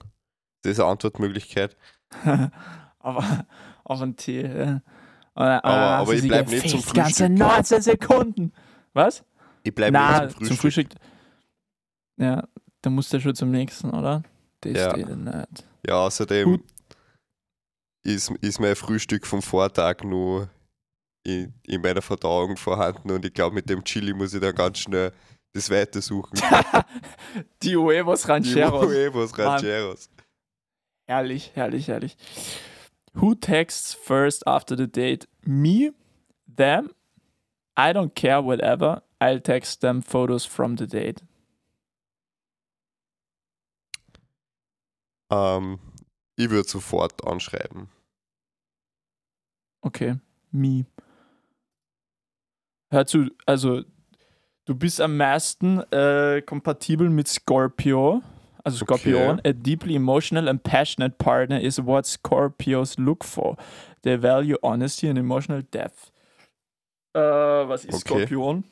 Das 0.62 0.72
ist 0.72 0.80
eine 0.80 0.90
Antwortmöglichkeit. 0.90 1.76
aber 2.98 3.46
auf 3.84 4.00
einen 4.00 4.16
Tee. 4.16 4.42
Ja. 4.46 4.80
Oder, 5.36 5.64
Aber- 5.64 5.74
ah, 5.74 5.98
aber 5.98 6.06
sie 6.10 6.14
ich 6.16 6.20
sich 6.22 6.28
bleib 6.30 6.48
nicht 6.48 6.68
zum 6.68 6.80
gefickt, 6.80 6.94
ganze 6.96 7.26
Frühstück. 7.26 7.38
19 7.38 7.82
Sekunden. 7.82 8.52
Was? 8.92 9.24
Ich 9.64 9.74
bleibe 9.74 9.98
nicht 9.98 10.36
zum 10.38 10.46
zum 10.46 10.56
Frühstück. 10.56 10.92
Frühstück. 10.94 10.94
Ja, 12.16 12.46
dann 12.82 12.94
musst 12.94 13.12
du 13.12 13.20
schon 13.20 13.34
zum 13.34 13.50
nächsten, 13.50 13.90
oder? 13.90 14.22
Das 14.60 14.72
Ja. 14.72 14.96
ja 14.96 15.16
nicht. 15.16 15.64
Ja, 15.86 15.94
außerdem 15.96 16.44
Gut. 16.52 16.64
ist, 18.04 18.30
ist 18.40 18.60
mein 18.60 18.76
Frühstück 18.76 19.26
vom 19.26 19.42
Vortag 19.42 20.04
nur 20.04 20.48
in, 21.24 21.52
in 21.66 21.80
meiner 21.80 22.02
Verdauung 22.02 22.56
vorhanden 22.56 23.10
und 23.10 23.24
ich 23.24 23.32
glaube, 23.34 23.54
mit 23.54 23.68
dem 23.68 23.82
Chili 23.84 24.12
muss 24.14 24.34
ich 24.34 24.40
dann 24.40 24.54
ganz 24.54 24.78
schnell 24.78 25.12
das 25.54 25.70
weitersuchen. 25.70 26.38
Die 27.62 27.76
Huevos 27.76 28.22
Die 28.22 28.28
Rancheros. 28.28 28.86
Huevos 28.86 29.38
Rancheros. 29.38 30.10
Herrlich, 31.06 31.52
herrlich, 31.54 31.88
herrlich. 31.88 32.16
Who 33.14 33.34
texts 33.34 33.94
first 33.94 34.46
after 34.46 34.76
the 34.76 34.88
date? 34.88 35.28
Me? 35.46 35.92
Them? 36.46 36.90
I 37.76 37.92
don't 37.92 38.14
care, 38.14 38.42
whatever. 38.42 39.02
I'll 39.20 39.40
text 39.40 39.80
them 39.80 40.02
photos 40.02 40.44
from 40.44 40.76
the 40.76 40.86
date. 40.86 41.22
Ähm, 45.30 45.78
ich 46.36 46.50
würde 46.50 46.68
sofort 46.68 47.24
anschreiben. 47.26 47.88
Okay, 49.82 50.18
me. 50.50 50.86
Hör 52.90 53.06
zu, 53.06 53.30
also 53.46 53.84
du 54.66 54.74
bist 54.74 55.00
am 55.00 55.16
meisten 55.16 55.80
äh, 55.92 56.42
kompatibel 56.42 57.10
mit 57.10 57.28
Scorpio. 57.28 58.22
Also 58.62 58.84
Scorpion, 58.84 59.40
a 59.44 59.52
deeply 59.52 59.94
emotional 59.94 60.48
and 60.48 60.62
passionate 60.62 61.18
partner 61.18 61.60
is 61.60 61.78
what 61.78 62.06
Scorpios 62.06 62.96
look 62.98 63.22
for. 63.22 63.56
They 64.02 64.16
value 64.20 64.56
honesty 64.62 65.08
and 65.08 65.18
emotional 65.18 65.62
depth. 65.62 66.10
Äh, 67.14 67.20
was 67.20 67.84
ist 67.84 67.94
Okay. 67.94 68.26
Skorpion? 68.26 68.64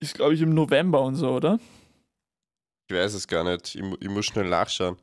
Ist, 0.00 0.14
glaube 0.14 0.34
ich, 0.34 0.40
im 0.40 0.54
November 0.54 1.02
und 1.02 1.14
so, 1.16 1.30
oder? 1.30 1.58
Ich 2.88 2.96
weiß 2.96 3.14
es 3.14 3.28
gar 3.28 3.44
nicht. 3.44 3.74
Ich, 3.74 3.82
ich 4.00 4.08
muss 4.08 4.26
schnell 4.26 4.48
nachschauen. 4.48 4.96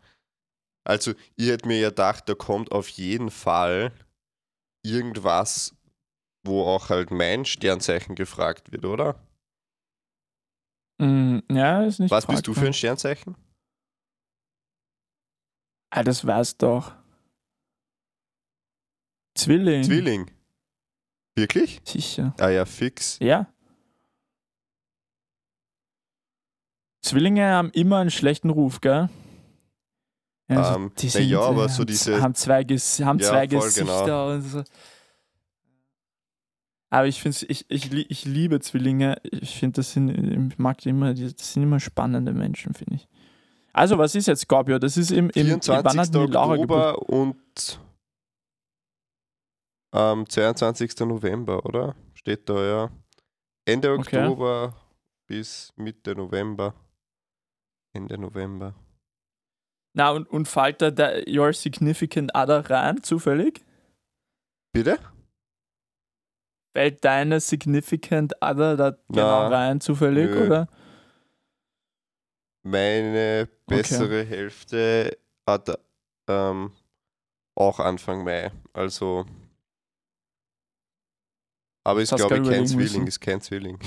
Also, 0.84 1.14
ich 1.36 1.50
hätte 1.50 1.68
mir 1.68 1.80
ja 1.80 1.90
gedacht, 1.90 2.28
da 2.28 2.34
kommt 2.34 2.72
auf 2.72 2.90
jeden 2.90 3.30
Fall 3.30 3.92
irgendwas, 4.84 5.76
wo 6.44 6.64
auch 6.64 6.90
halt 6.90 7.12
mein 7.12 7.46
Sternzeichen 7.46 8.16
gefragt 8.16 8.72
wird, 8.72 8.86
oder? 8.86 9.16
Mm, 11.00 11.40
ja, 11.52 11.84
ist 11.84 12.00
nicht 12.00 12.12
Was 12.12 12.28
bist 12.28 12.46
du 12.46 12.52
für 12.52 12.60
fragbar. 12.60 12.70
ein 12.70 12.74
Sternzeichen? 12.74 13.36
Ah, 15.92 16.04
das 16.04 16.26
weißt 16.26 16.62
doch. 16.62 16.94
Zwilling. 19.36 19.84
Zwilling. 19.84 20.32
Wirklich? 21.36 21.80
Sicher. 21.86 22.36
Ah 22.40 22.50
ja, 22.50 22.66
fix. 22.66 23.18
Ja. 23.20 23.48
Zwillinge 27.02 27.46
haben 27.50 27.70
immer 27.72 28.00
einen 28.00 28.12
schlechten 28.12 28.50
Ruf, 28.50 28.82
gell? 28.82 29.10
Ja, 30.52 30.76
Ähm, 30.76 30.92
die 30.98 31.10
na 31.14 31.20
ja, 31.22 31.40
aber 31.42 31.66
äh, 31.66 31.70
so 31.70 31.80
haben- 31.80 31.88
diese- 31.88 32.22
haben 32.22 32.36
zwei, 32.36 32.64
Ges 32.64 33.00
haben 33.00 33.20
Ja, 33.20 33.30
zwei 33.30 33.48
Gesichter 33.48 34.04
genau. 34.04 34.32
und 34.34 34.42
so. 34.42 34.64
Aber 36.92 37.06
ich 37.08 37.22
finde 37.22 37.38
ich, 37.48 37.66
ich, 37.70 37.92
ich 37.94 38.26
liebe 38.26 38.60
Zwillinge. 38.62 39.18
Ich 39.24 39.60
finde, 39.60 39.76
das 39.78 39.92
sind, 39.94 40.10
ich 40.10 40.58
mag 40.58 40.80
die 40.80 40.90
immer, 40.90 41.14
die- 41.14 41.32
das 41.34 41.54
sind 41.54 41.64
immer 41.64 41.80
spannende 41.80 42.34
Menschen, 42.34 42.74
finde 42.74 42.96
ich. 42.96 43.08
Also, 43.74 43.98
was 44.00 44.16
ist 44.16 44.26
jetzt 44.28 44.42
Scorpio? 44.42 44.80
Das 44.80 44.98
ist 44.98 45.12
im, 45.12 45.26
im 45.30 45.62
24. 45.62 45.86
wann 45.86 46.00
hat 46.00 46.14
die 46.14 46.34
Laura 46.34 46.56
Geburt? 46.58 46.96
Oktober 46.96 47.10
und 47.10 47.80
ähm, 49.94 50.28
22. 50.28 51.00
November, 51.02 51.66
oder? 51.66 51.96
Steht 52.16 52.50
da 52.50 52.64
ja. 52.66 52.92
Ende 53.66 53.92
Okay. 53.94 54.18
Oktober 54.18 54.76
bis 55.28 55.72
Mitte 55.76 56.16
November. 56.16 56.74
Ende 57.96 58.18
November. 58.18 58.74
Na, 59.96 60.12
und, 60.12 60.28
und 60.30 60.48
fällt 60.48 60.82
da 60.82 60.92
der, 60.92 61.24
Your 61.28 61.54
Significant 61.54 62.32
Other 62.36 62.68
rein, 62.70 63.02
zufällig? 63.04 63.64
Bitte? 64.74 65.00
Fällt 66.74 67.04
deine 67.04 67.40
Significant 67.40 68.34
Other 68.42 68.78
da 68.78 68.98
genau 69.10 69.48
rein, 69.48 69.82
zufällig, 69.82 70.30
Nö. 70.30 70.46
oder? 70.46 70.68
Meine 72.64 73.50
bessere 73.66 74.24
Hälfte 74.24 75.18
hat 75.48 75.80
ähm, 76.28 76.72
auch 77.56 77.80
Anfang 77.80 78.24
Mai. 78.24 78.52
Also. 78.74 79.26
Aber 81.84 82.02
ist, 82.02 82.16
glaube 82.16 82.38
ich, 82.38 82.50
kein. 82.50 82.68
Zwilling. 82.68 83.08
Ist 83.08 83.20
kein 83.20 83.42
Zwilling. 83.42 83.80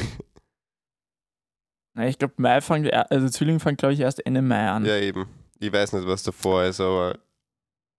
Na, 1.95 2.09
ich 2.09 2.19
glaube, 2.19 2.35
Mai 2.39 2.61
fängt, 2.61 2.93
also 2.93 3.29
Zwilling 3.29 3.61
fängt, 3.61 3.79
glaube 3.79 3.95
ich, 3.95 4.01
erst 4.01 4.25
Ende 4.25 4.43
Mai 4.43 4.69
an. 4.69 4.85
ja, 4.85 4.97
eben. 4.97 5.29
Ich 5.59 5.73
weiß 5.73 5.93
nicht, 5.93 6.07
was 6.07 6.23
davor 6.23 6.65
ist, 6.65 6.81
aber. 6.81 7.19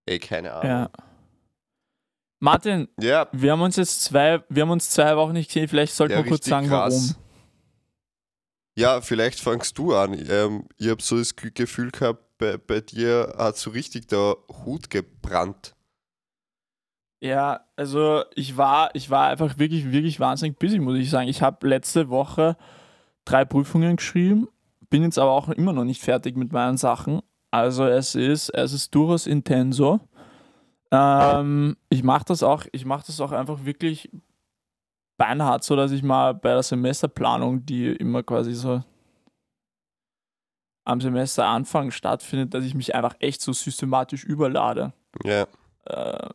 Ey, 0.06 0.20
keine 0.20 0.52
Ahnung. 0.52 0.68
Ja. 0.70 0.90
Martin, 2.44 2.90
Ja, 3.00 3.30
wir 3.32 3.54
haben 3.54 3.62
uns 3.62 3.78
jetzt 3.78 4.04
zwei, 4.04 4.44
wir 4.50 4.64
haben 4.64 4.72
uns 4.72 4.90
zwei 4.90 5.16
Wochen 5.16 5.32
nicht 5.32 5.48
gesehen. 5.48 5.70
Vielleicht 5.70 5.94
sollten 5.94 6.12
Ja, 6.12 6.24
wir 6.26 6.30
kurz 6.30 6.46
sagen, 6.46 6.68
krass. 6.68 7.16
warum. 7.16 7.24
Ja, 8.78 9.00
vielleicht 9.00 9.40
fangst 9.40 9.78
du 9.78 9.96
an. 9.96 10.14
Ähm, 10.30 10.68
ich 10.78 10.90
habe 10.90 11.02
so 11.02 11.18
das 11.18 11.38
Ge- 11.38 11.52
Gefühl 11.54 11.92
gehabt, 11.92 12.38
bei, 12.40 12.58
bei 12.58 12.82
dir 12.82 13.34
hat 13.38 13.56
so 13.56 13.70
richtig 13.70 14.10
der 14.10 14.36
Hut 14.66 14.90
gebrannt. 14.90 15.74
Ja, 17.22 17.62
also 17.78 18.26
ich 18.36 18.58
war, 18.58 18.90
ich 18.94 19.10
war 19.10 19.28
einfach 19.30 19.58
wirklich, 19.58 19.94
wirklich 19.94 20.20
wahnsinnig 20.20 20.60
busy, 20.60 20.80
muss 20.80 20.98
ich 20.98 21.10
sagen. 21.10 21.30
Ich 21.30 21.42
habe 21.42 21.66
letzte 21.66 22.10
Woche 22.10 22.58
drei 23.24 23.46
Prüfungen 23.46 23.96
geschrieben, 23.96 24.50
bin 24.90 25.04
jetzt 25.04 25.18
aber 25.18 25.32
auch 25.32 25.48
immer 25.48 25.72
noch 25.72 25.86
nicht 25.86 26.02
fertig 26.02 26.36
mit 26.36 26.52
meinen 26.52 26.76
Sachen. 26.76 27.22
Also 27.52 27.86
es 27.86 28.16
ist, 28.16 28.50
es 28.50 28.74
ist 28.74 28.94
durchaus 28.94 29.28
intenso. 29.28 30.02
Ähm, 30.96 31.76
ich 31.90 32.04
mache 32.04 32.26
das 32.26 32.44
auch, 32.44 32.66
ich 32.72 32.86
mache 32.86 33.04
das 33.08 33.20
auch 33.20 33.32
einfach 33.32 33.66
wirklich 33.66 34.12
beinhart, 35.18 35.64
so 35.64 35.76
dass 35.76 35.92
ich 35.92 36.04
mal 36.04 36.36
bei 36.36 36.54
der 36.54 36.62
Semesterplanung, 36.62 37.66
die 37.66 37.88
immer 37.88 38.22
quasi 38.22 38.54
so 38.54 38.84
am 40.86 41.02
Semesteranfang 41.02 41.90
stattfindet, 41.92 42.54
dass 42.54 42.64
ich 42.64 42.76
mich 42.76 42.94
einfach 42.94 43.16
echt 43.20 43.42
so 43.42 43.54
systematisch 43.54 44.24
überlade. 44.24 44.94
Ja. 45.24 45.48
Äh, 45.86 46.30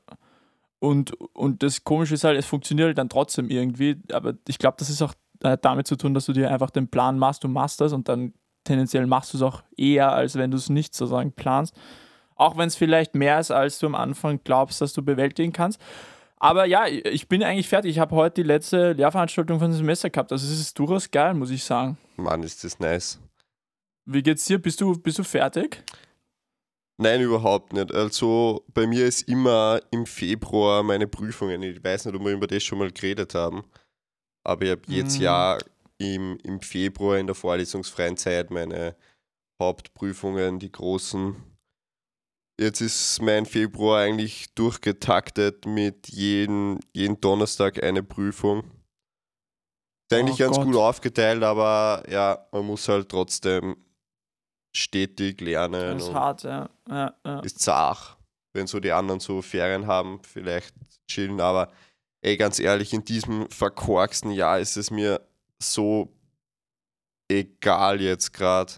und, 0.80 1.12
und 1.34 1.62
das 1.62 1.84
Komische 1.84 2.14
ist 2.14 2.24
halt, 2.24 2.38
es 2.38 2.46
funktioniert 2.46 2.86
halt 2.86 2.98
dann 2.98 3.08
trotzdem 3.08 3.50
irgendwie, 3.50 4.00
aber 4.12 4.34
ich 4.48 4.58
glaube, 4.58 4.76
das 4.78 4.90
ist 4.90 5.02
auch 5.02 5.14
äh, 5.40 5.56
damit 5.60 5.86
zu 5.86 5.96
tun, 5.96 6.14
dass 6.14 6.26
du 6.26 6.32
dir 6.32 6.50
einfach 6.50 6.70
den 6.70 6.88
Plan 6.88 7.18
machst, 7.18 7.44
du 7.44 7.48
machst 7.48 7.80
das 7.80 7.92
und 7.92 8.08
dann 8.08 8.32
tendenziell 8.64 9.06
machst 9.06 9.32
du 9.32 9.38
es 9.38 9.42
auch 9.42 9.62
eher, 9.76 10.12
als 10.12 10.34
wenn 10.34 10.50
du 10.50 10.56
es 10.56 10.68
nicht 10.68 10.94
sozusagen 10.94 11.32
planst. 11.32 11.76
Auch 12.38 12.56
wenn 12.56 12.68
es 12.68 12.76
vielleicht 12.76 13.14
mehr 13.14 13.38
ist, 13.40 13.50
als 13.50 13.78
du 13.78 13.86
am 13.86 13.94
Anfang 13.94 14.40
glaubst, 14.44 14.80
dass 14.80 14.92
du 14.92 15.02
bewältigen 15.02 15.52
kannst. 15.52 15.80
Aber 16.36 16.64
ja, 16.66 16.86
ich 16.86 17.26
bin 17.28 17.42
eigentlich 17.42 17.68
fertig. 17.68 17.90
Ich 17.90 17.98
habe 17.98 18.14
heute 18.14 18.42
die 18.42 18.46
letzte 18.46 18.92
Lehrveranstaltung 18.92 19.58
von 19.58 19.70
dem 19.72 19.76
Semester 19.76 20.08
gehabt. 20.08 20.30
Also 20.30 20.46
es 20.46 20.60
ist 20.60 20.78
durchaus 20.78 21.10
geil, 21.10 21.34
muss 21.34 21.50
ich 21.50 21.64
sagen. 21.64 21.98
Mann, 22.16 22.42
ist 22.44 22.62
das 22.62 22.78
nice. 22.78 23.18
Wie 24.06 24.22
geht's 24.22 24.44
dir? 24.44 24.58
Bist 24.58 24.80
du, 24.80 24.96
bist 24.96 25.18
du 25.18 25.24
fertig? 25.24 25.82
Nein, 26.96 27.20
überhaupt 27.20 27.72
nicht. 27.72 27.92
Also 27.92 28.64
bei 28.72 28.86
mir 28.86 29.04
ist 29.06 29.28
immer 29.28 29.80
im 29.90 30.06
Februar 30.06 30.82
meine 30.82 31.06
Prüfungen. 31.08 31.62
Ich 31.62 31.82
weiß 31.82 32.06
nicht, 32.06 32.14
ob 32.14 32.24
wir 32.24 32.32
über 32.32 32.46
das 32.46 32.62
schon 32.62 32.78
mal 32.78 32.90
geredet 32.90 33.34
haben. 33.34 33.64
Aber 34.44 34.64
ich 34.64 34.70
habe 34.70 34.82
jetzt 34.86 35.16
Mhm. 35.18 35.24
ja 35.24 35.58
im, 35.98 36.38
im 36.44 36.60
Februar 36.60 37.18
in 37.18 37.26
der 37.26 37.34
vorlesungsfreien 37.34 38.16
Zeit 38.16 38.50
meine 38.52 38.94
Hauptprüfungen, 39.60 40.58
die 40.60 40.70
großen. 40.70 41.34
Jetzt 42.60 42.80
ist 42.80 43.22
mein 43.22 43.46
Februar 43.46 44.00
eigentlich 44.00 44.52
durchgetaktet 44.54 45.64
mit 45.64 46.08
jeden, 46.08 46.80
jeden 46.92 47.20
Donnerstag 47.20 47.82
eine 47.82 48.02
Prüfung. 48.02 48.64
Ist 50.10 50.18
eigentlich 50.18 50.36
Oh 50.36 50.44
ganz 50.44 50.56
Gott. 50.56 50.66
gut 50.66 50.76
aufgeteilt, 50.76 51.42
aber 51.44 52.02
ja, 52.08 52.46
man 52.50 52.66
muss 52.66 52.88
halt 52.88 53.08
trotzdem 53.08 53.76
stetig 54.74 55.40
lernen. 55.40 55.98
Das 55.98 56.08
ist 56.08 56.14
hart, 56.14 56.42
ja. 56.42 56.68
ja, 56.88 57.14
ja. 57.24 57.40
ist 57.40 57.60
zart, 57.60 58.16
wenn 58.54 58.66
so 58.66 58.80
die 58.80 58.90
anderen 58.92 59.20
so 59.20 59.40
Ferien 59.40 59.86
haben, 59.86 60.20
vielleicht 60.24 60.74
chillen, 61.08 61.40
aber 61.40 61.70
ey, 62.22 62.36
ganz 62.36 62.58
ehrlich, 62.58 62.92
in 62.92 63.04
diesem 63.04 63.48
verkorksten 63.50 64.32
Jahr 64.32 64.58
ist 64.58 64.76
es 64.76 64.90
mir 64.90 65.20
so 65.62 66.12
egal 67.30 68.00
jetzt 68.00 68.32
gerade. 68.32 68.72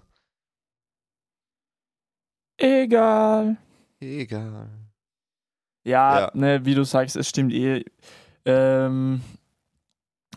Egal. 2.59 3.57
Egal. 4.00 4.68
Ja, 5.84 6.20
Ja. 6.20 6.30
Ne, 6.34 6.64
wie 6.64 6.74
du 6.74 6.84
sagst, 6.84 7.16
es 7.16 7.28
stimmt 7.28 7.52
eh. 7.52 7.84
Ähm, 8.44 9.20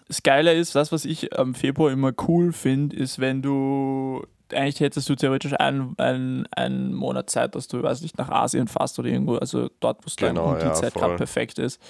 das 0.08 0.22
Geile 0.24 0.54
ist, 0.54 0.76
das, 0.76 0.92
was 0.92 1.06
ich 1.06 1.38
am 1.38 1.56
Februar 1.56 1.92
immer 1.92 2.12
cool 2.28 2.52
finde, 2.52 2.96
ist, 2.96 3.20
wenn 3.20 3.42
du, 3.42 4.26
eigentlich 4.52 4.80
hättest 4.80 5.10
du 5.10 5.16
theoretisch 5.16 5.54
einen, 5.54 5.98
einen, 5.98 6.48
einen 6.56 6.94
Monat 6.94 7.30
Zeit, 7.30 7.56
dass 7.56 7.68
du, 7.68 7.82
weiß 7.82 8.02
nicht, 8.02 8.18
nach 8.18 8.30
Asien 8.30 8.68
fährst 8.68 9.00
oder 9.00 9.10
irgendwo, 9.10 9.36
also 9.36 9.70
dort, 9.80 10.04
wo 10.04 10.08
es 10.08 10.16
Genau, 10.16 10.46
dann 10.46 10.54
um 10.54 10.60
die 10.60 10.66
ja, 10.66 10.74
Zeit 10.74 10.94
gerade 10.94 11.16
perfekt 11.16 11.58
ist. 11.58 11.82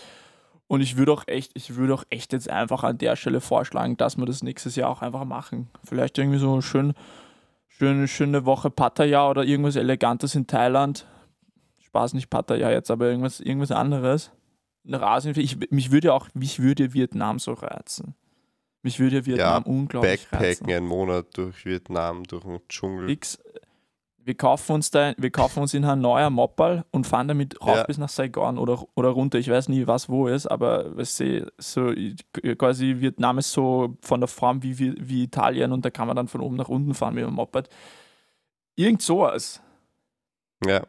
Und 0.68 0.82
ich 0.82 0.96
würde 0.96 1.12
auch 1.12 1.24
echt, 1.28 1.52
ich 1.56 1.76
würde 1.76 1.94
auch 1.94 2.04
echt 2.10 2.34
jetzt 2.34 2.50
einfach 2.50 2.84
an 2.84 2.98
der 2.98 3.16
Stelle 3.16 3.42
vorschlagen, 3.42 3.98
dass 3.98 4.18
wir 4.18 4.26
das 4.26 4.44
nächstes 4.44 4.76
Jahr 4.76 4.90
auch 4.90 5.02
einfach 5.02 5.26
machen. 5.26 5.70
Vielleicht 5.84 6.18
irgendwie 6.18 6.40
so 6.40 6.62
schön, 6.62 6.94
schön, 7.68 8.08
schöne 8.08 8.46
Woche 8.46 8.70
Pattaya 8.70 9.30
oder 9.30 9.44
irgendwas 9.44 9.76
Elegantes 9.76 10.36
in 10.36 10.48
Thailand. 10.48 11.06
Spaß 11.94 12.16
nicht 12.16 12.32
Pattaya 12.32 12.72
jetzt, 12.72 12.90
aber 12.90 13.06
irgendwas, 13.06 13.40
irgendwas 13.40 13.72
anderes. 13.72 14.32
Nach 14.84 15.04
Asien. 15.04 15.38
Ich, 15.38 15.70
mich 15.70 15.92
würde 15.92 16.12
auch, 16.12 16.28
mich 16.34 16.60
würde 16.60 16.94
Vietnam 16.96 17.38
so 17.38 17.54
reizen. 17.54 18.16
Mich 18.82 19.00
würde 19.00 19.28
Vietnam 19.28 19.62
unglaublich 19.64 20.22
Backpacken 20.24 20.46
reizen. 20.48 20.72
einen 20.72 20.88
Monat 20.88 21.28
durch 21.38 21.64
Vietnam, 21.66 22.24
durch 22.24 22.44
den 22.44 22.60
Dschungel. 22.68 23.08
Fix. 23.08 23.38
Wir 24.18 24.36
kaufen 24.36 24.74
uns 24.74 24.90
da, 24.90 25.14
wir 25.18 25.30
kaufen 25.30 25.60
uns 25.60 25.74
in 25.76 25.86
Hanoi 25.86 26.26
ein 26.26 26.34
Mopal 26.34 26.84
und 26.92 27.06
fahren 27.06 27.28
damit 27.28 27.62
rauf 27.62 27.76
Ja. 27.78 27.84
bis 27.84 27.98
nach 28.00 28.10
Saigon 28.10 28.58
oder, 28.58 28.84
oder 28.96 29.10
runter. 29.10 29.38
Ich 29.38 29.50
weiß 29.50 29.70
nie, 29.70 29.86
was 29.86 30.10
wo 30.10 30.28
ist, 30.28 30.48
aber 30.48 30.98
weißt 30.98 31.20
du, 31.20 31.52
so 31.60 31.94
quasi 32.58 32.96
Vietnam 33.02 33.38
ist 33.38 33.52
so 33.52 33.98
von 34.02 34.20
der 34.20 34.28
Form 34.30 34.64
wie, 34.64 34.80
wie, 34.80 34.96
wie 34.98 35.24
Italien 35.24 35.72
und 35.74 35.86
da 35.86 35.92
kann 35.92 36.08
man 36.08 36.16
dann 36.16 36.28
von 36.28 36.42
oben 36.42 36.56
nach 36.56 36.70
unten 36.70 36.94
fahren 36.96 37.14
mit 37.14 37.24
dem 37.24 37.34
Moped. 37.36 37.70
Irgend 38.76 39.02
sowas. 39.04 39.62
Ja. 40.66 40.82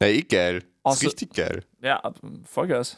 Na, 0.00 0.06
eh 0.08 0.22
geil. 0.22 0.56
Ist 0.58 0.66
Außer- 0.84 1.06
richtig 1.06 1.34
geil. 1.34 1.64
Ja, 1.82 2.00
Vollgas. 2.44 2.96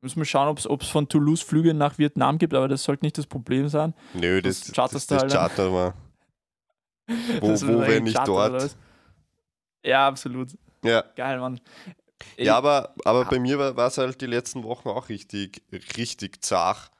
Müssen 0.00 0.18
wir 0.20 0.24
schauen, 0.24 0.48
ob 0.48 0.82
es 0.82 0.88
von 0.88 1.08
Toulouse 1.08 1.42
Flüge 1.42 1.74
nach 1.74 1.96
Vietnam 1.98 2.38
gibt, 2.38 2.54
aber 2.54 2.66
das 2.68 2.82
sollte 2.82 3.04
nicht 3.04 3.16
das 3.18 3.26
Problem 3.26 3.68
sein. 3.68 3.94
Nö, 4.14 4.42
Das 4.42 4.58
das, 4.60 4.66
das, 4.68 4.74
charterst 4.76 5.10
das, 5.10 5.20
dann. 5.22 5.30
chartern 5.30 5.72
wir. 5.72 5.94
Wo, 7.40 7.46
Das 7.48 7.66
wo 7.66 7.80
wenn 7.80 8.04
nicht 8.04 8.16
Charter 8.16 8.50
dort? 8.58 8.76
Ja, 9.84 10.08
absolut. 10.08 10.50
Ja. 10.84 11.02
Geil, 11.14 11.38
Mann. 11.38 11.60
Ey, 12.36 12.46
Ja, 12.46 12.56
aber, 12.56 12.94
aber 13.04 13.26
Ah. 13.26 13.28
bei 13.30 13.38
mir 13.38 13.58
war 13.58 13.86
es 13.86 13.98
halt 13.98 14.20
die 14.20 14.26
letzten 14.26 14.62
Wochen 14.64 14.88
auch 14.88 15.08
richtig, 15.08 15.62
richtig 15.96 16.44
zart. 16.44 16.90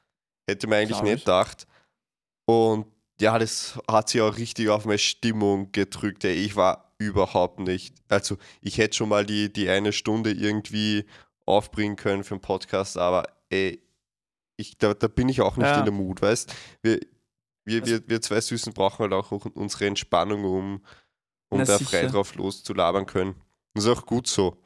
Hätte 0.49 0.67
man 0.67 0.79
eigentlich 0.79 1.01
nicht 1.01 1.13
ich. 1.13 1.19
gedacht. 1.21 1.67
Und 2.45 2.85
ja, 3.19 3.37
das 3.39 3.79
hat 3.89 4.09
sich 4.09 4.21
auch 4.21 4.35
richtig 4.37 4.69
auf 4.69 4.85
meine 4.85 4.97
Stimmung 4.97 5.71
gedrückt. 5.71 6.23
Ey. 6.25 6.33
Ich 6.35 6.55
war 6.55 6.92
überhaupt 7.03 7.59
nicht. 7.59 7.95
Also, 8.09 8.37
ich 8.61 8.77
hätte 8.77 8.95
schon 8.97 9.09
mal 9.09 9.25
die, 9.25 9.51
die 9.51 9.69
eine 9.69 9.93
Stunde 9.93 10.31
irgendwie 10.31 11.05
aufbringen 11.45 11.95
können 11.95 12.23
für 12.23 12.35
den 12.35 12.41
Podcast, 12.41 12.97
aber 12.97 13.23
ey, 13.49 13.81
ich, 14.57 14.77
da, 14.77 14.93
da 14.93 15.07
bin 15.07 15.29
ich 15.29 15.41
auch 15.41 15.57
nicht 15.57 15.65
Ja. 15.67 15.79
in 15.79 15.85
der 15.85 15.93
Mut, 15.93 16.21
weißt 16.21 16.53
wir, 16.81 16.99
wir, 17.65 17.81
Also- 17.81 17.93
wir, 17.93 18.09
wir 18.09 18.21
zwei 18.21 18.39
Süßen 18.41 18.73
brauchen 18.73 18.99
halt 18.99 19.13
auch 19.13 19.31
unsere 19.31 19.87
Entspannung, 19.87 20.43
um, 20.45 20.85
um 21.49 21.59
da 21.65 21.77
frei 21.79 22.01
sicher. 22.01 22.07
drauf 22.09 22.35
loszulabern 22.35 23.05
können. 23.05 23.35
Das 23.73 23.85
ist 23.85 23.89
auch 23.89 24.05
gut 24.05 24.27
so. 24.27 24.57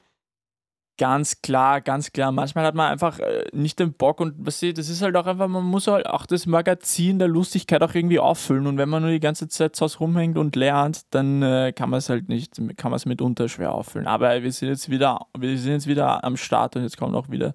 Ganz 0.97 1.43
klar, 1.43 1.81
ganz 1.81 2.11
klar. 2.11 2.31
Manchmal 2.31 2.65
hat 2.65 2.73
man 2.73 2.91
einfach 2.91 3.19
äh, 3.19 3.45
nicht 3.53 3.77
den 3.77 3.93
Bock 3.93 4.19
und 4.19 4.33
was 4.37 4.59
sie, 4.59 4.73
das 4.73 4.89
ist 4.89 5.03
halt 5.03 5.15
auch 5.15 5.27
einfach, 5.27 5.47
man 5.47 5.63
muss 5.63 5.85
halt 5.85 6.07
auch 6.07 6.25
das 6.25 6.47
Magazin 6.47 7.19
der 7.19 7.27
Lustigkeit 7.27 7.83
auch 7.83 7.93
irgendwie 7.93 8.17
auffüllen 8.17 8.65
und 8.65 8.79
wenn 8.79 8.89
man 8.89 9.03
nur 9.03 9.11
die 9.11 9.19
ganze 9.19 9.47
Zeit 9.47 9.79
Hause 9.79 9.99
rumhängt 9.99 10.39
und 10.39 10.55
lernt, 10.55 11.01
dann 11.13 11.43
äh, 11.43 11.71
kann 11.71 11.91
man 11.91 11.99
es 11.99 12.09
halt 12.09 12.29
nicht, 12.29 12.55
kann 12.77 12.89
man 12.89 12.95
es 12.95 13.05
mitunter 13.05 13.47
schwer 13.47 13.73
auffüllen. 13.73 14.07
Aber 14.07 14.41
wir 14.41 14.51
sind 14.51 14.69
jetzt 14.69 14.89
wieder, 14.89 15.27
wir 15.37 15.57
sind 15.59 15.73
jetzt 15.73 15.87
wieder 15.87 16.23
am 16.23 16.35
Start 16.35 16.75
und 16.75 16.81
jetzt 16.81 16.97
kommt 16.97 17.15
auch 17.15 17.29
wieder 17.29 17.53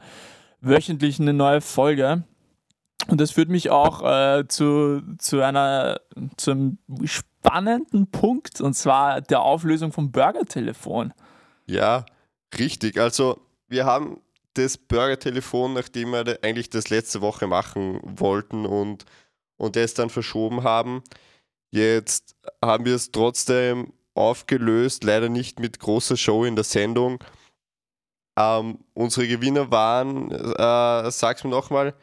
wöchentlich 0.60 1.18
eine 1.18 1.32
neue 1.32 1.60
Folge. 1.60 2.22
Und 3.08 3.20
das 3.20 3.32
führt 3.32 3.48
mich 3.48 3.70
auch 3.70 4.02
äh, 4.02 4.46
zu, 4.46 5.02
zu 5.18 5.40
einer, 5.40 6.00
zum 6.36 6.78
spannenden 7.04 8.08
Punkt 8.08 8.60
und 8.60 8.74
zwar 8.74 9.20
der 9.20 9.42
Auflösung 9.42 9.90
vom 9.90 10.12
Burger-Telefon. 10.12 11.12
Ja, 11.66 12.04
richtig. 12.58 12.98
Also, 12.98 13.40
wir 13.68 13.84
haben 13.84 14.20
das 14.54 14.76
Burger-Telefon, 14.76 15.72
nachdem 15.72 16.12
wir 16.12 16.38
eigentlich 16.42 16.70
das 16.70 16.90
letzte 16.90 17.20
Woche 17.20 17.46
machen 17.46 18.00
wollten 18.02 18.66
und, 18.66 19.04
und 19.56 19.76
das 19.76 19.94
dann 19.94 20.10
verschoben 20.10 20.62
haben. 20.62 21.02
Jetzt 21.70 22.36
haben 22.62 22.84
wir 22.84 22.94
es 22.94 23.10
trotzdem 23.10 23.92
aufgelöst, 24.14 25.04
leider 25.04 25.28
nicht 25.28 25.58
mit 25.58 25.78
großer 25.78 26.16
Show 26.16 26.44
in 26.44 26.54
der 26.54 26.64
Sendung. 26.64 27.18
Ähm, 28.38 28.78
unsere 28.94 29.26
Gewinner 29.26 29.70
waren, 29.70 30.30
äh, 30.30 31.10
sag's 31.10 31.44
mir 31.44 31.50
nochmal, 31.50 31.94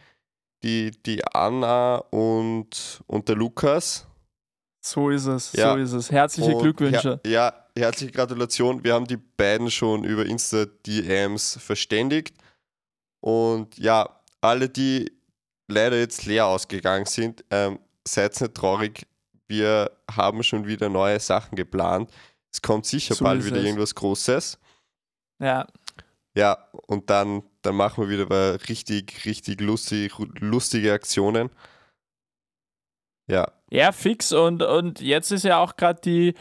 die, 0.64 0.92
die 1.06 1.24
Anna 1.26 1.98
und, 2.10 3.02
und 3.08 3.30
der 3.30 3.36
Lukas. 3.36 4.09
So 4.82 5.10
ist 5.10 5.26
es, 5.26 5.54
Ja. 5.54 5.74
so 5.74 5.78
ist 5.80 5.92
es. 5.92 6.12
Herzliche 6.12 6.56
Und 6.56 6.62
Glückwünsche. 6.64 7.20
Her 7.26 7.32
ja, 7.32 7.66
herzliche 7.78 8.12
Gratulation. 8.14 8.84
Wir 8.84 8.94
haben 8.94 9.06
die 9.06 9.18
beiden 9.18 9.70
schon 9.70 10.04
über 10.04 10.26
Insta-DMs 10.26 11.58
verständigt. 11.62 12.36
Und 13.22 13.78
ja, 13.78 14.08
alle, 14.42 14.70
die 14.70 15.12
leider 15.68 15.98
jetzt 15.98 16.26
leer 16.26 16.46
ausgegangen 16.48 17.06
sind, 17.06 17.44
ähm, 17.52 17.80
seid 18.08 18.40
nicht 18.40 18.56
traurig. 18.56 19.06
Wir 19.48 19.92
haben 20.10 20.44
schon 20.44 20.66
wieder 20.68 20.90
neue 20.90 21.20
Sachen 21.20 21.56
geplant. 21.56 22.10
Es 22.52 22.62
kommt 22.62 22.86
sicher 22.86 23.16
So 23.16 23.26
bald 23.26 23.46
wieder 23.46 23.58
es. 23.58 23.66
irgendwas 23.66 23.94
Großes. 23.96 24.58
Ja, 25.42 25.68
Ja, 26.36 26.58
und 26.88 27.10
dann, 27.10 27.44
dann 27.64 27.76
machen 27.76 28.04
wir 28.04 28.10
wieder 28.10 28.28
mal 28.28 28.58
richtig, 28.70 29.26
richtig 29.26 29.60
lustig, 29.62 30.14
lustige 30.40 30.94
Aktionen. 30.94 31.50
Ja, 33.30 33.52
ja, 33.70 33.92
fix. 33.92 34.32
Und, 34.34 34.64
und 34.64 35.00
jetzt 35.00 35.32
ist 35.32 35.44
ja 35.44 35.60
auch 35.60 35.76
gerade 35.76 36.02
die, 36.02 36.34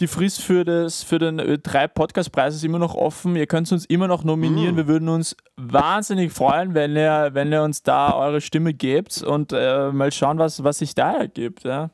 die 0.00 0.06
Frist 0.06 0.40
für, 0.42 0.64
das, 0.64 1.02
für 1.02 1.18
den 1.18 1.40
Ö3 1.40 1.88
Podcastpreis 1.88 2.54
ist 2.54 2.64
immer 2.64 2.78
noch 2.78 2.94
offen. 2.94 3.36
Ihr 3.36 3.46
könnt 3.46 3.70
uns 3.72 3.84
immer 3.86 4.08
noch 4.08 4.24
nominieren. 4.24 4.74
Mm. 4.74 4.78
Wir 4.78 4.86
würden 4.86 5.08
uns 5.08 5.36
wahnsinnig 5.56 6.32
freuen, 6.32 6.74
wenn 6.74 6.96
ihr, 6.96 7.30
wenn 7.32 7.52
ihr 7.52 7.62
uns 7.62 7.82
da 7.82 8.14
eure 8.14 8.40
Stimme 8.40 8.74
gebt 8.74 9.22
und 9.22 9.52
äh, 9.52 9.90
mal 9.90 10.12
schauen, 10.12 10.38
was, 10.38 10.62
was 10.62 10.78
sich 10.78 10.94
da 10.94 11.16
ergibt. 11.16 11.64
Ja? 11.64 11.90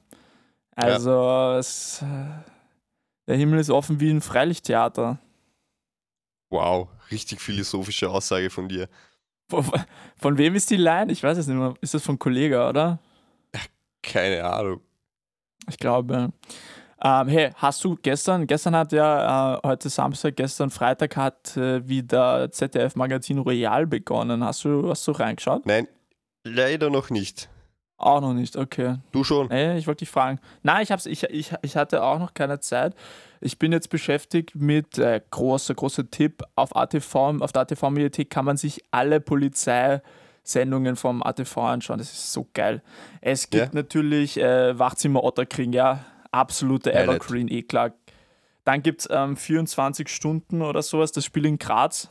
Also, 0.77 1.57
Es, 1.59 2.03
äh, 2.03 2.07
der 3.27 3.37
Himmel 3.37 3.59
ist 3.59 3.71
offen 3.71 4.01
wie 4.01 4.11
ein 4.11 4.21
Freilichttheater. 4.21 5.19
Wow, 6.51 6.89
richtig 7.11 7.41
philosophische 7.41 8.09
Aussage 8.09 8.49
von 8.49 8.69
dir. 8.69 8.89
Von, 9.51 9.65
von 10.17 10.39
wem 10.39 10.55
ist 10.55 10.71
die 10.71 10.77
Line? 10.77 11.11
Ich 11.13 11.23
weiß 11.23 11.37
es 11.39 11.47
nicht 11.47 11.57
mehr. 11.57 11.75
Ist 11.81 11.95
das 11.95 12.03
von 12.03 12.19
Kollege, 12.19 12.67
oder? 12.67 12.99
Keine 14.03 14.45
Ahnung. 14.45 14.81
Ich 15.69 15.79
glaube. 15.79 16.33
Ähm, 17.01 17.29
hey, 17.29 17.51
hast 17.55 17.85
du 17.85 17.97
gestern, 18.03 18.47
gestern 18.47 18.75
hat 18.75 18.91
ja, 18.91 19.55
äh, 19.55 19.61
heute 19.65 19.89
Samstag, 19.89 20.35
gestern 20.35 20.71
Freitag 20.71 21.17
hat 21.17 21.57
äh, 21.57 21.87
wieder 21.87 22.51
ZDF-Magazin 22.51 23.39
Royal 23.39 23.87
begonnen. 23.87 24.43
Hast 24.43 24.65
du, 24.65 24.91
hast 24.91 25.07
du 25.07 25.13
reingeschaut? 25.13 25.65
Nein, 25.65 25.87
leider 26.43 26.91
noch 26.91 27.11
nicht. 27.11 27.49
Auch 27.99 28.21
noch 28.21 28.33
nicht, 28.33 28.57
okay. 28.57 28.97
Du 29.13 29.23
schon? 29.23 29.49
Nee, 29.49 29.77
ich 29.79 29.87
wollte 29.87 30.01
dich 30.01 30.11
fragen. 30.11 30.41
Nein, 30.63 30.83
ich, 30.83 30.91
hab's, 30.91 31.07
ich, 31.07 31.25
ich, 31.25 31.53
ich 31.63 31.77
hatte 31.77 32.03
auch 32.03 32.19
noch 32.19 32.35
keine 32.35 32.59
Zeit. 32.61 32.95
Ich 33.41 33.59
bin 33.59 33.71
jetzt 33.71 33.91
beschäftigt 33.91 34.55
mit 34.55 34.99
äh, 34.99 35.21
großer, 35.31 35.75
großer 35.75 36.11
Tipp. 36.11 36.43
Auf 36.57 36.75
ATV, 36.75 37.15
auf 37.41 37.53
der 37.53 37.63
ATV-Mediathek 37.63 38.31
kann 38.31 38.45
man 38.45 38.57
sich 38.57 38.83
alle 38.91 39.21
Polizeisendungen 40.49 40.97
vom 40.97 41.23
ATV 41.23 41.59
anschauen. 41.59 41.99
Das 41.99 42.11
ist 42.13 42.33
so 42.33 42.47
geil. 42.55 42.83
Es 43.21 43.51
gibt 43.51 43.67
Ja. 43.67 43.71
natürlich 43.73 44.39
äh, 44.39 44.79
Wachzimmer 44.79 45.23
Otterkring, 45.23 45.73
ja. 45.73 46.05
Absolute 46.31 46.91
Highlight. 46.91 47.09
Evergreen, 47.21 47.49
eh 47.49 47.63
klar. 47.63 47.93
Dann 48.65 48.83
gibt 48.83 49.01
es 49.03 49.09
ähm, 49.11 49.37
24 49.37 50.09
Stunden 50.09 50.63
oder 50.63 50.83
sowas, 50.83 51.13
das 51.13 51.25
Spiel 51.25 51.47
in 51.47 51.59
Graz. 51.59 52.11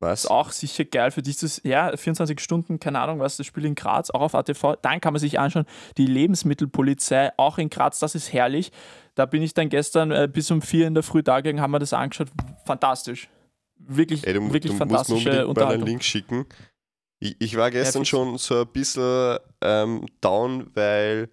Was? 0.00 0.24
Ist 0.24 0.30
auch 0.30 0.50
sicher 0.50 0.84
geil 0.84 1.10
für 1.10 1.22
dieses, 1.22 1.60
ja, 1.64 1.96
24 1.96 2.38
Stunden, 2.40 2.78
keine 2.78 3.00
Ahnung 3.00 3.20
was, 3.20 3.36
das 3.36 3.46
Spiel 3.46 3.64
in 3.64 3.74
Graz, 3.74 4.10
auch 4.10 4.20
auf 4.20 4.34
ATV. 4.34 4.76
Dann 4.82 5.00
kann 5.00 5.12
man 5.12 5.20
sich 5.20 5.38
anschauen, 5.38 5.64
die 5.96 6.06
Lebensmittelpolizei, 6.06 7.32
auch 7.36 7.58
in 7.58 7.70
Graz, 7.70 7.98
das 8.00 8.14
ist 8.14 8.32
herrlich. 8.32 8.70
Da 9.14 9.26
bin 9.26 9.42
ich 9.42 9.54
dann 9.54 9.68
gestern 9.68 10.10
äh, 10.10 10.28
bis 10.30 10.50
um 10.50 10.60
vier 10.62 10.86
in 10.86 10.94
der 10.94 11.02
Früh 11.02 11.22
da 11.22 11.40
gegangen, 11.40 11.60
haben 11.60 11.70
wir 11.72 11.78
das 11.78 11.92
angeschaut. 11.92 12.28
Fantastisch. 12.66 13.28
Wirklich, 13.78 14.26
Ey, 14.26 14.34
du, 14.34 14.40
wirklich 14.52 14.62
du 14.62 14.68
musst 14.68 14.80
mir 14.80 14.86
fantastische 14.88 15.16
unbedingt 15.16 15.34
mal 15.34 15.40
einen 15.40 15.48
Unterhaltung. 15.48 15.86
Link 15.86 16.04
schicken. 16.04 16.46
Ich, 17.24 17.36
ich 17.40 17.56
war 17.56 17.70
gestern 17.70 18.02
fix. 18.02 18.10
schon 18.10 18.36
so 18.36 18.60
ein 18.60 18.66
bisschen 18.68 19.38
ähm, 19.62 20.06
down, 20.20 20.70
weil 20.76 21.30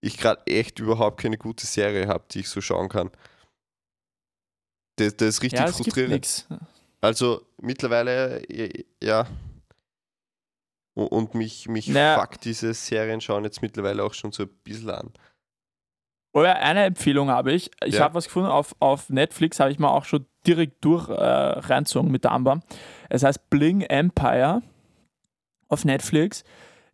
ich 0.00 0.16
gerade 0.16 0.46
echt 0.46 0.78
überhaupt 0.78 1.20
keine 1.20 1.36
gute 1.38 1.66
Serie 1.66 2.06
habe, 2.06 2.24
die 2.30 2.40
ich 2.40 2.48
so 2.48 2.60
schauen 2.60 2.88
kann. 2.88 3.10
Das, 4.96 5.16
das 5.16 5.28
ist 5.28 5.42
richtig 5.42 5.58
Ja, 5.60 5.72
frustrierend. 5.72 6.46
Also 7.00 7.44
mittlerweile, 7.60 8.48
äh, 8.48 8.84
ja. 9.02 9.26
Und, 10.96 11.34
mich, 11.34 11.68
mich 11.68 11.88
Naja. 11.88 12.20
fuckt 12.20 12.44
diese 12.44 12.72
Serien 12.72 13.20
schauen 13.20 13.42
jetzt 13.42 13.60
mittlerweile 13.60 14.04
auch 14.04 14.14
schon 14.14 14.30
so 14.30 14.44
ein 14.44 14.50
bisschen 14.62 14.90
an. 14.90 15.12
Oder 16.32 16.56
eine 16.60 16.84
Empfehlung 16.84 17.30
habe 17.30 17.52
ich. 17.52 17.72
Ich 17.84 17.94
Ja. 17.94 18.02
habe 18.02 18.14
was 18.14 18.26
gefunden 18.26 18.48
auf, 18.48 18.76
auf 18.78 19.10
Netflix, 19.10 19.58
habe 19.58 19.72
ich 19.72 19.80
mal 19.80 19.88
auch 19.88 20.04
schon 20.04 20.26
direkt 20.46 20.84
durch 20.84 21.08
äh, 21.08 21.12
reinzogen 21.12 22.12
mit 22.12 22.22
der 22.22 22.30
Amber. 22.30 22.60
Es 23.08 23.24
heißt 23.24 23.50
Bling 23.50 23.80
Empire 23.80 24.62
auf 25.74 25.84
Netflix. 25.84 26.44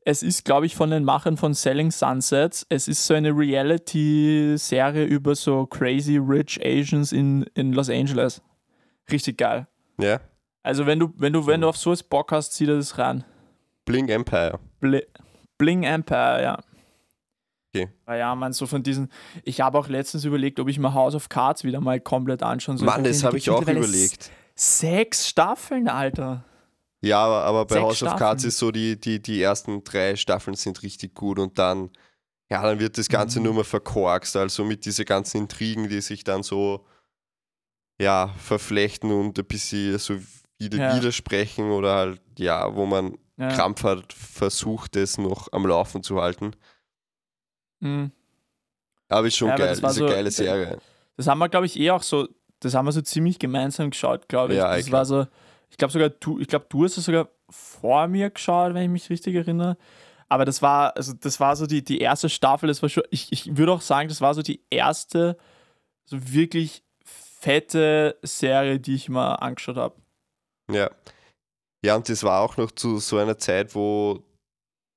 Es 0.02 0.22
ist, 0.22 0.44
glaube 0.44 0.66
ich, 0.66 0.74
von 0.74 0.90
den 0.90 1.04
Machern 1.04 1.36
von 1.36 1.54
Selling 1.54 1.90
Sunsets. 1.90 2.66
Es 2.68 2.88
ist 2.88 3.06
so 3.06 3.14
eine 3.14 3.30
Reality-Serie 3.30 5.04
über 5.04 5.34
so 5.34 5.66
crazy 5.66 6.16
rich 6.16 6.58
Asians 6.64 7.12
in, 7.12 7.42
in 7.54 7.72
Los 7.72 7.90
Angeles. 7.90 8.42
Richtig 9.10 9.38
geil. 9.38 9.68
Ja? 10.00 10.20
Also 10.62 10.86
wenn 10.86 10.98
du, 10.98 11.12
wenn 11.16 11.32
du, 11.32 11.46
wenn 11.46 11.60
du 11.60 11.68
auf 11.68 11.76
sowas 11.76 12.02
Bock 12.02 12.32
hast, 12.32 12.52
zieh 12.52 12.66
dir 12.66 12.76
das 12.76 12.98
rein. 12.98 13.24
Bling 13.84 14.08
Empire. 14.08 14.58
Bli 14.80 15.02
Bling 15.58 15.82
Empire, 15.82 16.42
ja. 16.42 16.58
Okay. 17.74 17.88
Ah 18.06 18.14
Ja, 18.14 18.34
man, 18.34 18.52
so 18.52 18.66
von 18.66 18.82
diesen. 18.82 19.10
Ich 19.44 19.60
habe 19.60 19.78
auch 19.78 19.88
letztens 19.88 20.24
überlegt, 20.24 20.58
ob 20.58 20.68
ich 20.68 20.78
mir 20.78 20.92
House 20.94 21.14
of 21.14 21.28
Cards 21.28 21.64
wieder 21.64 21.80
mal 21.80 22.00
komplett 22.00 22.42
anschauen 22.42 22.78
soll. 22.78 22.86
Mann, 22.86 23.04
das 23.04 23.22
habe 23.22 23.36
ich 23.36 23.48
auch 23.50 23.62
überlegt. 23.62 24.30
Sechs 24.54 25.28
Staffeln, 25.28 25.88
Alter. 25.88 26.44
Ja, 27.02 27.24
aber, 27.24 27.44
aber 27.44 27.64
bei 27.66 27.80
House 27.80 28.02
of 28.02 28.10
Cards 28.10 28.42
Staffeln. 28.42 28.48
ist 28.48 28.58
so, 28.58 28.70
die, 28.70 29.00
die, 29.00 29.20
die 29.22 29.40
ersten 29.40 29.82
drei 29.84 30.16
Staffeln 30.16 30.54
sind 30.54 30.82
richtig 30.82 31.14
gut 31.14 31.38
und 31.38 31.58
dann, 31.58 31.90
ja, 32.50 32.62
dann 32.62 32.78
wird 32.78 32.98
das 32.98 33.08
Ganze 33.08 33.38
Mhm. 33.38 33.46
nur 33.46 33.54
mal 33.54 33.64
verkorkst, 33.64 34.36
also 34.36 34.64
mit 34.64 34.84
diesen 34.84 35.04
ganzen 35.06 35.38
Intrigen, 35.38 35.88
die 35.88 36.00
sich 36.02 36.24
dann 36.24 36.42
so, 36.42 36.84
ja, 38.00 38.28
verflechten 38.38 39.10
und 39.12 39.38
ein 39.38 39.44
bisschen 39.46 39.98
so 39.98 40.16
wieder, 40.58 40.78
Ja. 40.78 40.96
widersprechen 40.96 41.70
oder 41.70 41.94
halt, 41.94 42.20
ja, 42.38 42.74
wo 42.74 42.84
man 42.84 43.16
Ja. 43.38 43.48
krampfhaft 43.48 44.12
versucht, 44.12 44.94
das 44.96 45.16
noch 45.16 45.50
am 45.52 45.66
Laufen 45.66 46.02
zu 46.02 46.20
halten. 46.20 46.50
Mhm. 47.80 48.12
Aber 49.08 49.26
ist 49.26 49.36
schon 49.36 49.48
Ja, 49.48 49.56
geil, 49.56 49.68
das 49.68 49.78
ist 49.78 49.84
eine 49.84 49.92
so- 49.94 50.06
geile 50.06 50.30
Serie. 50.30 50.78
Das 51.16 51.26
haben 51.26 51.38
wir, 51.38 51.48
glaube 51.48 51.66
ich, 51.66 51.78
eh 51.78 51.90
auch 51.90 52.02
so. 52.02 52.28
Das 52.60 52.74
haben 52.74 52.84
wir 52.84 52.92
so 52.92 53.00
ziemlich 53.00 53.38
gemeinsam 53.38 53.90
geschaut, 53.90 54.28
glaube 54.28 54.52
ich. 54.52 54.58
Ja, 54.58 54.76
das 54.76 54.86
ich 54.86 54.92
war 54.92 55.04
so. 55.06 55.26
Ich 55.70 55.76
glaube 55.76 55.92
sogar, 55.92 56.10
du, 56.10 56.38
ich 56.38 56.48
glaube, 56.48 56.66
du 56.68 56.84
hast 56.84 56.96
es 56.96 57.04
sogar 57.04 57.28
vor 57.48 58.06
mir 58.08 58.30
geschaut, 58.30 58.74
wenn 58.74 58.84
ich 58.84 58.90
mich 58.90 59.10
richtig 59.10 59.34
erinnere. 59.34 59.76
Aber 60.28 60.44
das 60.44 60.62
war, 60.62 60.96
also 60.96 61.12
das 61.12 61.40
war 61.40 61.56
so 61.56 61.66
die, 61.66 61.82
die 61.82 61.98
erste 61.98 62.28
Staffel, 62.28 62.68
das 62.68 62.82
war 62.82 62.88
schon, 62.88 63.02
ich, 63.10 63.32
ich 63.32 63.56
würde 63.56 63.72
auch 63.72 63.80
sagen, 63.80 64.08
das 64.08 64.20
war 64.20 64.34
so 64.34 64.42
die 64.42 64.62
erste, 64.70 65.36
so 66.04 66.32
wirklich 66.32 66.84
fette 67.04 68.18
Serie, 68.22 68.78
die 68.78 68.94
ich 68.94 69.08
mal 69.08 69.34
angeschaut 69.36 69.76
habe. 69.76 69.96
Ja. 70.70 70.90
Ja, 71.82 71.96
und 71.96 72.08
das 72.08 72.22
war 72.22 72.42
auch 72.42 72.56
noch 72.58 72.70
zu 72.70 72.98
so 72.98 73.16
einer 73.16 73.38
Zeit, 73.38 73.74
wo 73.74 74.22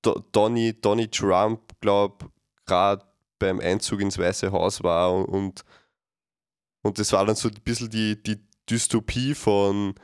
Do 0.02 0.22
Donny, 0.34 0.80
Donny 0.80 1.08
Trump, 1.08 1.62
glaube 1.80 2.30
gerade 2.66 3.06
beim 3.40 3.60
Einzug 3.60 4.02
ins 4.02 4.18
Weiße 4.18 4.52
Haus 4.52 4.84
war 4.84 5.14
und, 5.14 5.64
und, 6.82 7.00
das 7.00 7.12
war 7.14 7.26
dann 7.26 7.36
so 7.36 7.50
ein 7.50 7.56
bisschen 7.64 7.90
die, 7.90 8.22
die 8.22 8.40
Dystopie 8.70 9.34
von, 9.34 9.96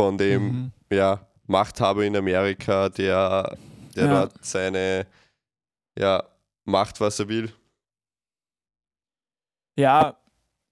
von 0.00 0.16
dem 0.18 0.42
Mhm. 0.44 0.72
ja, 0.90 1.20
Machthaber 1.46 2.04
in 2.04 2.16
Amerika, 2.16 2.88
der, 2.88 3.56
der 3.94 4.06
Ja. 4.06 4.20
dort 4.20 4.44
seine, 4.44 5.06
ja, 5.98 6.22
macht, 6.64 7.00
was 7.00 7.18
er 7.20 7.28
will. 7.28 7.52
Ja, 9.76 10.16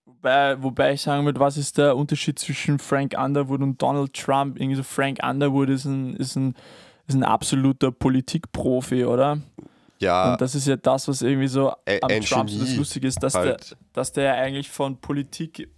wobei, 0.07 0.63
wobei 0.63 0.93
ich 0.93 1.03
sagen 1.03 1.25
würde, 1.25 1.41
was 1.41 1.57
ist 1.57 1.79
der 1.79 1.97
Unterschied 1.97 2.39
zwischen 2.39 2.79
Frank 2.79 3.15
Underwood 3.19 3.61
und 3.61 3.81
Donald 3.81 4.13
Trump? 4.15 4.59
Irgendwie 4.59 4.77
so 4.77 4.83
Frank 4.83 5.19
Underwood 5.23 5.69
ist 5.71 5.85
ein, 5.85 6.15
ist 6.17 6.37
ein, 6.37 6.55
ist 7.07 7.15
ein 7.15 7.25
absoluter 7.25 7.91
Politikprofi, 7.91 9.05
oder? 9.05 9.41
Ja, 10.01 10.33
Und 10.33 10.41
das 10.41 10.55
ist 10.55 10.67
ja 10.67 10.77
das, 10.77 11.09
was 11.09 11.23
irgendwie 11.23 11.49
so 11.49 11.73
ein, 11.87 12.03
am 12.03 12.21
Trump 12.23 12.51
so 12.51 12.61
das 12.61 12.77
Lustige 12.77 13.07
ist, 13.09 13.23
dass, 13.23 13.35
halt. 13.35 13.71
der, 13.73 13.77
dass 13.95 14.13
der 14.13 14.35
eigentlich 14.35 14.71
von 14.71 14.97
Politik 15.01 15.69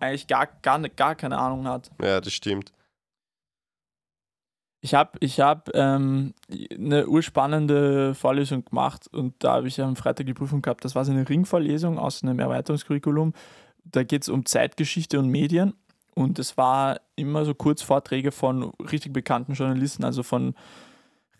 eigentlich 0.00 0.26
gar, 0.26 0.46
gar, 0.60 0.78
gar 0.90 1.14
keine 1.14 1.38
Ahnung 1.38 1.66
hat. 1.66 1.90
Ja, 2.02 2.20
das 2.20 2.32
stimmt. 2.32 2.72
Ich 4.86 4.94
habe 4.94 5.18
ich 5.18 5.40
hab, 5.40 5.74
ähm, 5.74 6.32
eine 6.70 7.08
urspannende 7.08 8.14
Vorlesung 8.14 8.64
gemacht 8.64 9.08
und 9.12 9.34
da 9.40 9.54
habe 9.54 9.66
ich 9.66 9.82
am 9.82 9.96
Freitag 9.96 10.26
die 10.26 10.32
Prüfung 10.32 10.62
gehabt. 10.62 10.84
Das 10.84 10.94
war 10.94 11.04
so 11.04 11.10
eine 11.10 11.28
Ringvorlesung 11.28 11.98
aus 11.98 12.22
einem 12.22 12.38
Erweiterungskurriculum. 12.38 13.32
Da 13.84 14.04
geht 14.04 14.22
es 14.22 14.28
um 14.28 14.46
Zeitgeschichte 14.46 15.18
und 15.18 15.28
Medien 15.28 15.74
und 16.14 16.38
es 16.38 16.56
war 16.56 17.00
immer 17.16 17.44
so 17.44 17.52
Kurzvorträge 17.52 18.30
von 18.30 18.70
richtig 18.78 19.12
bekannten 19.12 19.54
Journalisten, 19.54 20.04
also 20.04 20.22
von 20.22 20.54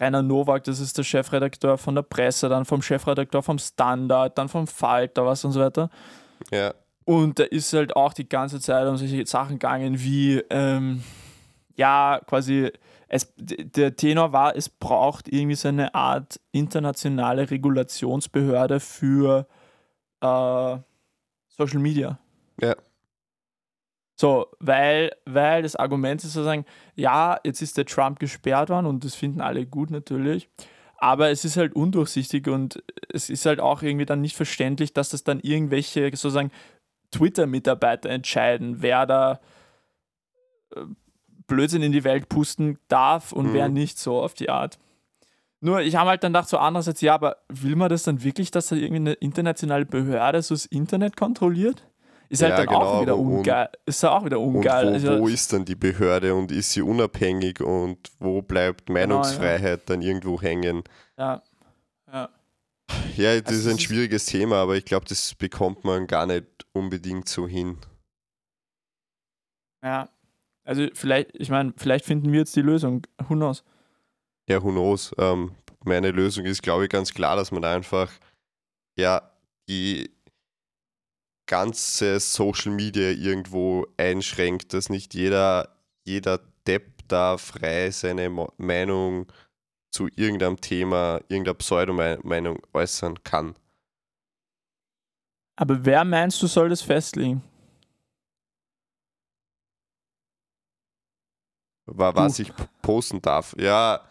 Rainer 0.00 0.22
Nowak, 0.22 0.64
das 0.64 0.80
ist 0.80 0.98
der 0.98 1.04
Chefredakteur 1.04 1.78
von 1.78 1.94
der 1.94 2.02
Presse, 2.02 2.48
dann 2.48 2.64
vom 2.64 2.82
Chefredakteur 2.82 3.44
vom 3.44 3.60
Standard, 3.60 4.36
dann 4.36 4.48
vom 4.48 4.66
Falter, 4.66 5.24
was 5.24 5.44
und 5.44 5.52
so 5.52 5.60
weiter. 5.60 5.88
Ja, 6.50 6.74
Und 7.04 7.38
da 7.38 7.44
ist 7.44 7.72
halt 7.72 7.94
auch 7.94 8.12
die 8.12 8.28
ganze 8.28 8.58
Zeit 8.58 8.88
um 8.88 8.96
solche 8.96 9.24
Sachen 9.24 9.60
gegangen 9.60 10.00
wie, 10.00 10.42
ähm, 10.50 11.04
ja, 11.76 12.20
quasi, 12.26 12.72
es, 13.08 13.32
der 13.36 13.94
Tenor 13.96 14.32
war, 14.32 14.56
es 14.56 14.68
braucht 14.68 15.28
irgendwie 15.28 15.54
so 15.54 15.68
eine 15.68 15.94
Art 15.94 16.40
internationale 16.52 17.50
Regulationsbehörde 17.50 18.80
für 18.80 19.46
äh, 20.20 20.76
Social 21.48 21.78
Media. 21.78 22.18
Ja. 22.60 22.74
So, 24.18 24.46
weil, 24.60 25.12
weil 25.26 25.62
das 25.62 25.76
Argument 25.76 26.24
ist 26.24 26.32
sozusagen, 26.32 26.64
ja, 26.94 27.38
jetzt 27.44 27.60
ist 27.60 27.76
der 27.76 27.84
Trump 27.84 28.18
gesperrt 28.18 28.70
worden 28.70 28.86
und 28.86 29.04
das 29.04 29.14
finden 29.14 29.40
alle 29.42 29.66
gut 29.66 29.90
natürlich, 29.90 30.48
aber 30.96 31.30
es 31.30 31.44
ist 31.44 31.58
halt 31.58 31.74
undurchsichtig 31.74 32.48
und 32.48 32.82
es 33.12 33.28
ist 33.28 33.44
halt 33.44 33.60
auch 33.60 33.82
irgendwie 33.82 34.06
dann 34.06 34.22
nicht 34.22 34.34
verständlich, 34.34 34.94
dass 34.94 35.10
das 35.10 35.22
dann 35.22 35.40
irgendwelche 35.40 36.04
sozusagen 36.16 36.50
Twitter-Mitarbeiter 37.10 38.08
entscheiden, 38.08 38.80
wer 38.80 39.04
da 39.06 39.40
äh, 40.74 40.80
Blödsinn 41.46 41.82
in 41.82 41.92
die 41.92 42.04
Welt 42.04 42.28
pusten 42.28 42.78
darf 42.88 43.32
und 43.32 43.46
Mhm. 43.46 43.52
wer 43.54 43.68
nicht, 43.68 43.98
so 43.98 44.20
auf 44.22 44.34
die 44.34 44.48
Art. 44.50 44.78
Nur, 45.60 45.80
ich 45.80 45.96
habe 45.96 46.10
halt 46.10 46.22
dann 46.22 46.32
gedacht, 46.32 46.48
so 46.48 46.58
andererseits, 46.58 47.00
ja, 47.00 47.14
aber 47.14 47.38
will 47.48 47.76
man 47.76 47.88
das 47.88 48.02
dann 48.02 48.22
wirklich, 48.22 48.50
dass 48.50 48.68
da 48.68 48.76
irgendwie 48.76 48.96
eine 48.96 49.12
internationale 49.14 49.86
Behörde 49.86 50.42
so 50.42 50.54
das 50.54 50.66
Internet 50.66 51.16
kontrolliert? 51.16 51.82
Ist 52.28 52.42
halt 52.42 52.50
Ja, 52.52 52.56
dann 52.58 52.68
auch 52.68 52.80
genau, 52.80 53.00
wieder 53.02 53.16
und- 53.16 53.38
ungeil. 53.38 53.68
Ist 53.86 54.02
ja 54.02 54.10
auch 54.10 54.24
wieder 54.24 54.38
Und 54.40 54.56
ungeil. 54.56 54.86
wo, 54.88 54.92
also, 54.92 55.20
wo 55.20 55.28
ist 55.28 55.52
dann 55.52 55.64
die 55.64 55.76
Behörde 55.76 56.34
und 56.34 56.50
ist 56.52 56.72
sie 56.72 56.82
unabhängig 56.82 57.60
und 57.60 58.10
wo 58.18 58.42
bleibt 58.42 58.86
Genau, 58.86 58.94
Meinungsfreiheit 58.94 59.88
dann 59.88 60.02
irgendwo 60.02 60.40
hängen? 60.42 60.82
ja, 61.16 61.42
ja. 62.12 62.28
Ja, 63.16 63.40
das 63.40 63.54
Also 63.56 63.68
ist 63.70 63.74
ein 63.74 63.78
schwieriges 63.78 64.26
Thema, 64.26 64.56
aber 64.56 64.76
ich 64.76 64.84
glaube, 64.84 65.06
das 65.08 65.34
bekommt 65.34 65.84
man 65.84 66.06
gar 66.06 66.26
nicht 66.26 66.46
unbedingt 66.72 67.28
so 67.28 67.48
hin. 67.48 67.78
Ja, 69.82 70.08
Also, 70.66 70.88
vielleicht, 70.94 71.30
ich 71.34 71.48
meine, 71.48 71.72
vielleicht 71.76 72.04
finden 72.04 72.32
wir 72.32 72.40
jetzt 72.40 72.56
die 72.56 72.62
Lösung. 72.62 73.06
Who 73.28 73.34
knows? 73.34 73.64
Ja, 74.48 74.62
who 74.62 74.70
knows? 74.70 75.14
Ähm, 75.16 75.52
meine 75.84 76.10
Lösung 76.10 76.44
ist, 76.44 76.62
glaube 76.62 76.84
ich, 76.84 76.90
ganz 76.90 77.14
klar, 77.14 77.36
dass 77.36 77.52
man 77.52 77.64
einfach 77.64 78.10
ja 78.98 79.30
die 79.68 80.10
ganze 81.48 82.18
Social 82.18 82.72
Media 82.72 83.10
irgendwo 83.10 83.86
einschränkt, 83.96 84.74
dass 84.74 84.88
nicht 84.88 85.14
jeder, 85.14 85.76
jeder 86.04 86.40
Depp 86.66 87.06
da 87.08 87.38
frei 87.38 87.90
seine 87.92 88.28
Meinung 88.56 89.26
zu 89.92 90.08
irgendeinem 90.16 90.60
Thema, 90.60 91.20
irgendeiner 91.28 91.54
Pseudomeinung 91.54 92.60
äußern 92.72 93.22
kann. 93.22 93.54
Aber 95.54 95.84
wer 95.84 96.04
meinst 96.04 96.42
du, 96.42 96.48
soll 96.48 96.68
das 96.68 96.82
festlegen? 96.82 97.42
Was 101.86 102.38
ich 102.38 102.52
posten 102.82 103.22
darf. 103.22 103.54
Ja, 103.58 104.02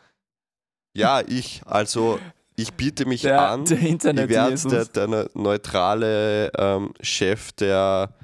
ja, 0.96 1.22
ich. 1.22 1.62
Also, 1.66 2.20
ich 2.56 2.74
biete 2.74 3.06
mich 3.06 3.22
der, 3.22 3.50
an. 3.50 3.66
Der 3.66 3.80
Internet 3.80 4.30
ich 4.30 4.36
werde 4.36 4.86
der, 4.88 5.08
der, 5.08 5.30
neutrale 5.34 6.52
ähm, 6.58 6.94
Chef 7.02 7.52
der, 7.54 8.16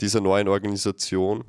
dieser 0.00 0.20
neuen 0.20 0.48
Organisation. 0.48 1.44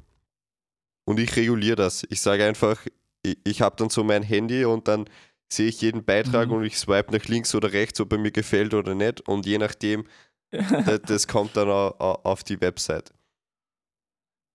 Und 1.06 1.20
ich 1.20 1.36
reguliere 1.38 1.78
das. 1.78 2.06
Ich 2.10 2.20
sage 2.22 2.46
einfach, 2.46 2.86
ich, 3.24 3.38
ich 3.46 3.62
habe 3.62 3.78
dann 3.78 3.90
so 3.90 4.04
mein 4.04 4.24
Handy 4.24 4.66
und 4.66 4.90
dann 4.90 5.06
sehe 5.50 5.70
ich 5.70 5.80
jeden 5.80 6.04
Beitrag 6.04 6.50
mhm. 6.50 6.56
und 6.56 6.64
ich 6.66 6.78
swipe 6.78 7.16
nach 7.16 7.24
links 7.26 7.56
oder 7.56 7.72
rechts, 7.72 8.02
ob 8.02 8.12
er 8.12 8.18
mir 8.18 8.32
gefällt 8.32 8.74
oder 8.74 8.94
nicht. 8.94 9.22
Und 9.22 9.46
je 9.46 9.58
nachdem, 9.58 10.06
das, 10.52 11.02
das, 11.06 11.28
kommt 11.28 11.56
dann 11.56 11.70
auf 11.70 12.44
die 12.44 12.60
Website. 12.60 13.14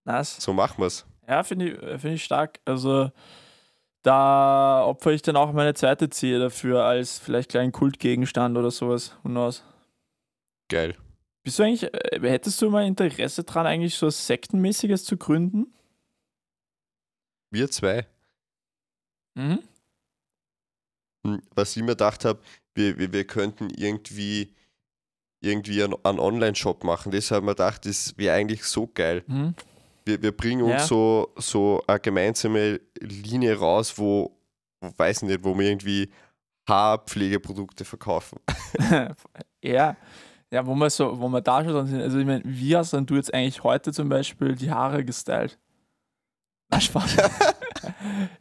Nice. 0.05 0.37
So 0.39 0.53
machen 0.53 0.79
wir 0.79 0.87
es. 0.87 1.07
Ja, 1.29 1.43
finde 1.43 1.71
ich, 1.71 2.01
find 2.01 2.15
ich 2.15 2.25
stark. 2.25 2.61
Also 2.65 3.11
da 4.03 4.85
opfere 4.85 5.15
ich 5.15 5.23
dann 5.23 5.37
auch 5.37 5.53
meine 5.53 5.75
zweite 5.75 6.11
Ziel 6.11 6.41
dafür 6.41 6.85
als 6.85 7.19
vielleicht 7.19 7.51
kleinen 7.51 7.73
Kultgegenstand 7.73 8.57
oder 8.59 8.71
sowas. 8.71 9.17
Knows? 9.23 9.65
Geil. 10.69 10.97
Bist 11.45 11.59
du 11.59 11.65
eigentlich, 11.65 11.85
äh, 11.85 12.21
hättest 12.21 12.61
du 12.63 12.71
mal 12.71 12.87
Interesse 12.87 13.45
dran, 13.45 13.67
eigentlich 13.67 13.95
so 13.95 14.11
Sektenmäßiges 14.11 15.05
zu 15.05 15.17
gründen? 15.17 15.73
Wir 17.51 17.71
zwei. 17.71 18.07
Mhm. 19.35 19.63
Hm, 21.27 21.43
was 21.55 21.77
ich 21.77 21.83
mir 21.83 21.91
gedacht 21.91 22.25
habe, 22.25 22.41
wir, 22.75 22.99
wir, 22.99 23.13
wir 23.13 23.27
könnten 23.27 23.71
irgendwie 23.71 24.55
irgendwie 25.41 25.83
einen, 25.83 25.95
einen 26.05 26.21
Online-Shop 26.21 26.85
machen. 26.85 27.13
Das 27.13 27.31
habe 27.31 27.41
ich 27.41 27.45
mir 27.47 27.53
gedacht, 27.53 27.85
das 27.85 28.17
wäre 28.17 28.37
eigentlich 28.37 28.65
so 28.65 28.87
geil. 28.87 29.25
Mhm. 29.27 29.55
Wir, 30.05 30.23
wir 30.23 30.37
bringen 30.37 30.63
uns 30.63 30.73
ja. 30.73 30.87
so, 30.87 31.33
so 31.37 31.83
eine 31.87 32.01
gemeinsame 32.01 32.81
Linie 33.01 33.59
raus, 33.59 33.97
wo, 33.97 34.37
weiß 34.81 35.23
nicht, 35.23 35.45
wo 35.45 35.57
wir 35.59 35.69
irgendwie 35.69 36.11
Haarpflegeprodukte 36.69 37.85
verkaufen. 37.85 38.39
ja. 39.63 39.97
Ja, 40.51 40.67
wo 40.67 40.75
wir 40.75 40.91
so, 40.91 41.19
wo 41.19 41.29
wir 41.29 41.41
da 41.41 41.65
schon 41.65 41.87
sind. 41.87 42.03
Also 42.03 42.19
ich 42.19 42.27
meine, 42.27 42.43
wie 42.45 42.77
hast 42.77 42.93
denn 42.93 43.07
du 43.07 43.15
jetzt 43.15 43.33
eigentlich 43.33 43.65
heute 43.65 43.91
zum 43.91 44.11
Beispiel 44.11 44.55
die 44.55 44.71
Haare 44.71 45.03
gestylt? 45.03 45.59
Na, 46.71 46.79
Spaß. 46.79 47.17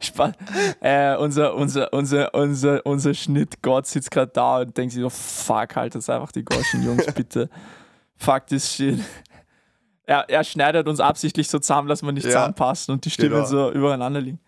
Spaß. 0.00 0.32
Äh, 0.80 1.16
unser, 1.16 1.54
unser, 1.54 1.90
unser, 1.92 2.34
unser, 2.34 2.84
unser 2.84 3.14
Schnittgott 3.14 3.86
sitzt 3.86 4.10
gerade 4.10 4.30
da 4.30 4.60
und 4.60 4.76
denkt 4.76 4.92
sich 4.92 5.00
so, 5.02 5.08
fuck, 5.08 5.74
halt 5.74 5.94
das 5.94 6.10
einfach 6.10 6.32
die 6.32 6.44
Goschen, 6.44 6.82
Jungs, 6.82 7.06
bitte. 7.14 7.48
fuck 8.16 8.46
this 8.46 8.70
shit. 8.70 9.00
Er, 10.12 10.28
er 10.28 10.44
schneidet 10.44 10.88
uns 10.88 11.00
absichtlich 11.00 11.48
so 11.48 11.58
zusammen, 11.58 11.88
dass 11.88 12.02
wir 12.02 12.12
nicht 12.12 12.24
ja, 12.24 12.32
zusammenpassen 12.32 12.92
und 12.92 13.02
die 13.06 13.10
Stimmen 13.10 13.30
genau. 13.30 13.46
so 13.46 13.72
übereinander 13.72 14.20
liegen. 14.20 14.40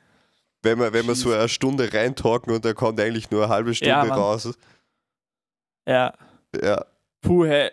Wenn 0.62 0.78
wir, 0.78 0.92
wenn 0.92 1.06
wir 1.06 1.14
so 1.14 1.32
eine 1.32 1.48
Stunde 1.48 1.90
reintalken 1.90 2.52
und 2.52 2.66
er 2.66 2.74
kommt 2.74 3.00
eigentlich 3.00 3.30
nur 3.30 3.44
eine 3.44 3.52
halbe 3.52 3.74
Stunde 3.74 3.90
ja, 3.92 4.02
raus. 4.02 4.52
Ja. 5.88 6.12
Ja. 6.62 6.84
Puh, 7.22 7.46
hey, 7.46 7.70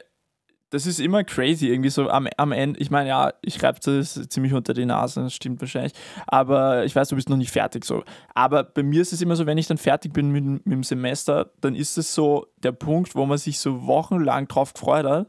das 0.69 0.85
ist 0.85 1.01
immer 1.01 1.25
crazy, 1.25 1.67
irgendwie 1.67 1.89
so 1.89 2.09
am, 2.09 2.29
am 2.37 2.53
Ende. 2.53 2.79
Ich 2.79 2.89
meine, 2.89 3.09
ja, 3.09 3.33
ich 3.41 3.61
reibe 3.61 3.79
das 3.83 4.13
ziemlich 4.29 4.53
unter 4.53 4.73
die 4.73 4.85
Nase, 4.85 5.23
das 5.23 5.33
stimmt 5.33 5.59
wahrscheinlich. 5.59 5.91
Aber 6.27 6.85
ich 6.85 6.95
weiß, 6.95 7.09
du 7.09 7.17
bist 7.17 7.27
noch 7.27 7.35
nicht 7.35 7.51
fertig 7.51 7.83
so. 7.83 8.05
Aber 8.33 8.63
bei 8.63 8.83
mir 8.83 9.01
ist 9.01 9.11
es 9.11 9.21
immer 9.21 9.35
so, 9.35 9.45
wenn 9.45 9.57
ich 9.57 9.67
dann 9.67 9.77
fertig 9.77 10.13
bin 10.13 10.31
mit, 10.31 10.45
mit 10.45 10.65
dem 10.65 10.83
Semester, 10.83 11.51
dann 11.59 11.75
ist 11.75 11.97
es 11.97 12.15
so 12.15 12.47
der 12.63 12.71
Punkt, 12.71 13.15
wo 13.15 13.25
man 13.25 13.37
sich 13.37 13.59
so 13.59 13.85
wochenlang 13.85 14.47
drauf 14.47 14.73
gefreut 14.73 15.05
hat. 15.05 15.27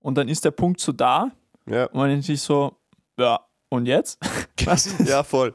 Und 0.00 0.18
dann 0.18 0.28
ist 0.28 0.44
der 0.44 0.50
Punkt 0.50 0.80
so 0.80 0.92
da. 0.92 1.30
Ja. 1.68 1.86
Und 1.86 1.94
man 1.94 2.08
denkt 2.10 2.24
sich 2.24 2.40
so, 2.40 2.76
ja, 3.18 3.40
und 3.70 3.86
jetzt? 3.86 4.18
ja, 5.04 5.22
voll. 5.22 5.54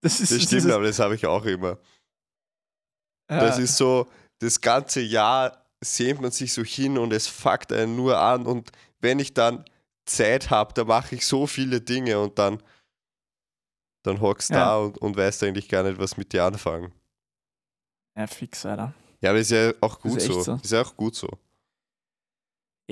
Das, 0.00 0.20
ist, 0.20 0.32
das 0.32 0.42
stimmt, 0.42 0.70
aber 0.70 0.84
das 0.84 0.98
habe 0.98 1.14
ich 1.14 1.26
auch 1.26 1.44
immer. 1.44 1.78
Ja. 3.30 3.40
Das 3.40 3.58
ist 3.58 3.76
so, 3.76 4.08
das 4.40 4.60
ganze 4.60 5.00
Jahr 5.00 5.64
sehnt 5.82 6.20
man 6.20 6.30
sich 6.30 6.52
so 6.52 6.62
hin 6.62 6.98
und 6.98 7.12
es 7.12 7.26
fuckt 7.26 7.72
einen 7.72 7.96
nur 7.96 8.18
an. 8.18 8.46
Und 8.46 8.70
wenn 9.00 9.18
ich 9.18 9.34
dann 9.34 9.64
Zeit 10.04 10.50
habe, 10.50 10.74
da 10.74 10.84
mache 10.84 11.14
ich 11.14 11.26
so 11.26 11.46
viele 11.46 11.80
Dinge 11.80 12.18
und 12.18 12.38
dann, 12.38 12.62
dann 14.04 14.20
hockst 14.20 14.50
du 14.50 14.54
ja. 14.54 14.64
da 14.64 14.76
und, 14.78 14.98
und 14.98 15.16
weißt 15.16 15.42
eigentlich 15.44 15.68
gar 15.68 15.82
nicht, 15.82 15.98
was 15.98 16.16
mit 16.16 16.32
dir 16.32 16.44
anfangen. 16.44 16.92
Ja, 18.16 18.26
fix, 18.26 18.66
Alter. 18.66 18.92
Ja, 19.20 19.30
aber 19.30 19.38
ist 19.38 19.50
ja 19.50 19.72
auch 19.80 20.00
gut 20.00 20.20
so. 20.20 20.42
so. 20.42 20.54
Ist 20.56 20.72
ja 20.72 20.82
auch 20.82 20.96
gut 20.96 21.14
so. 21.14 21.28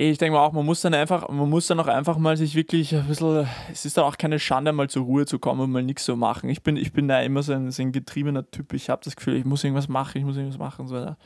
Ich 0.09 0.17
denke 0.17 0.33
mal 0.33 0.43
auch, 0.43 0.51
man 0.51 0.65
muss 0.65 0.81
dann 0.81 0.95
einfach, 0.95 1.29
man 1.29 1.47
muss 1.47 1.67
dann 1.67 1.79
auch 1.79 1.85
einfach 1.85 2.17
mal 2.17 2.35
sich 2.35 2.55
wirklich 2.55 2.95
ein 2.95 3.05
bisschen, 3.07 3.47
es 3.71 3.85
ist 3.85 3.97
dann 3.97 4.05
auch 4.05 4.17
keine 4.17 4.39
Schande, 4.39 4.71
mal 4.71 4.89
zur 4.89 5.05
Ruhe 5.05 5.27
zu 5.27 5.37
kommen 5.37 5.61
und 5.61 5.69
mal 5.69 5.83
nichts 5.83 6.05
zu 6.05 6.15
machen. 6.15 6.49
Ich 6.49 6.63
bin, 6.63 6.75
ich 6.75 6.91
bin 6.91 7.07
da 7.07 7.21
immer 7.21 7.43
so 7.43 7.53
ein, 7.53 7.69
so 7.69 7.83
ein 7.83 7.91
getriebener 7.91 8.49
Typ. 8.49 8.73
Ich 8.73 8.89
habe 8.89 9.03
das 9.03 9.15
Gefühl, 9.15 9.35
ich 9.35 9.45
muss 9.45 9.63
irgendwas 9.63 9.87
machen, 9.89 10.17
ich 10.17 10.25
muss 10.25 10.37
irgendwas 10.37 10.57
machen. 10.57 10.87
So, 10.87 10.95
ja. 10.95 11.17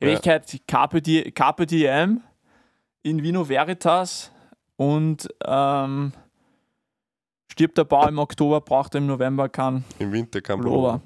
In 0.00 0.08
Wirklichkeit 0.08 0.62
Carpe, 0.66 1.00
Di 1.00 1.30
Carpe 1.30 1.64
Diem 1.64 2.20
in 3.04 3.22
Vino 3.22 3.48
Veritas 3.48 4.32
und 4.74 5.28
ähm, 5.44 6.12
stirbt 7.52 7.78
der 7.78 7.84
Bau 7.84 8.08
im 8.08 8.18
Oktober, 8.18 8.60
braucht 8.60 8.96
er 8.96 8.98
im 8.98 9.06
November 9.06 9.48
kann. 9.48 9.84
Im 10.00 10.10
Winter 10.10 10.40
kann 10.40 10.60
Pullover. 10.60 11.00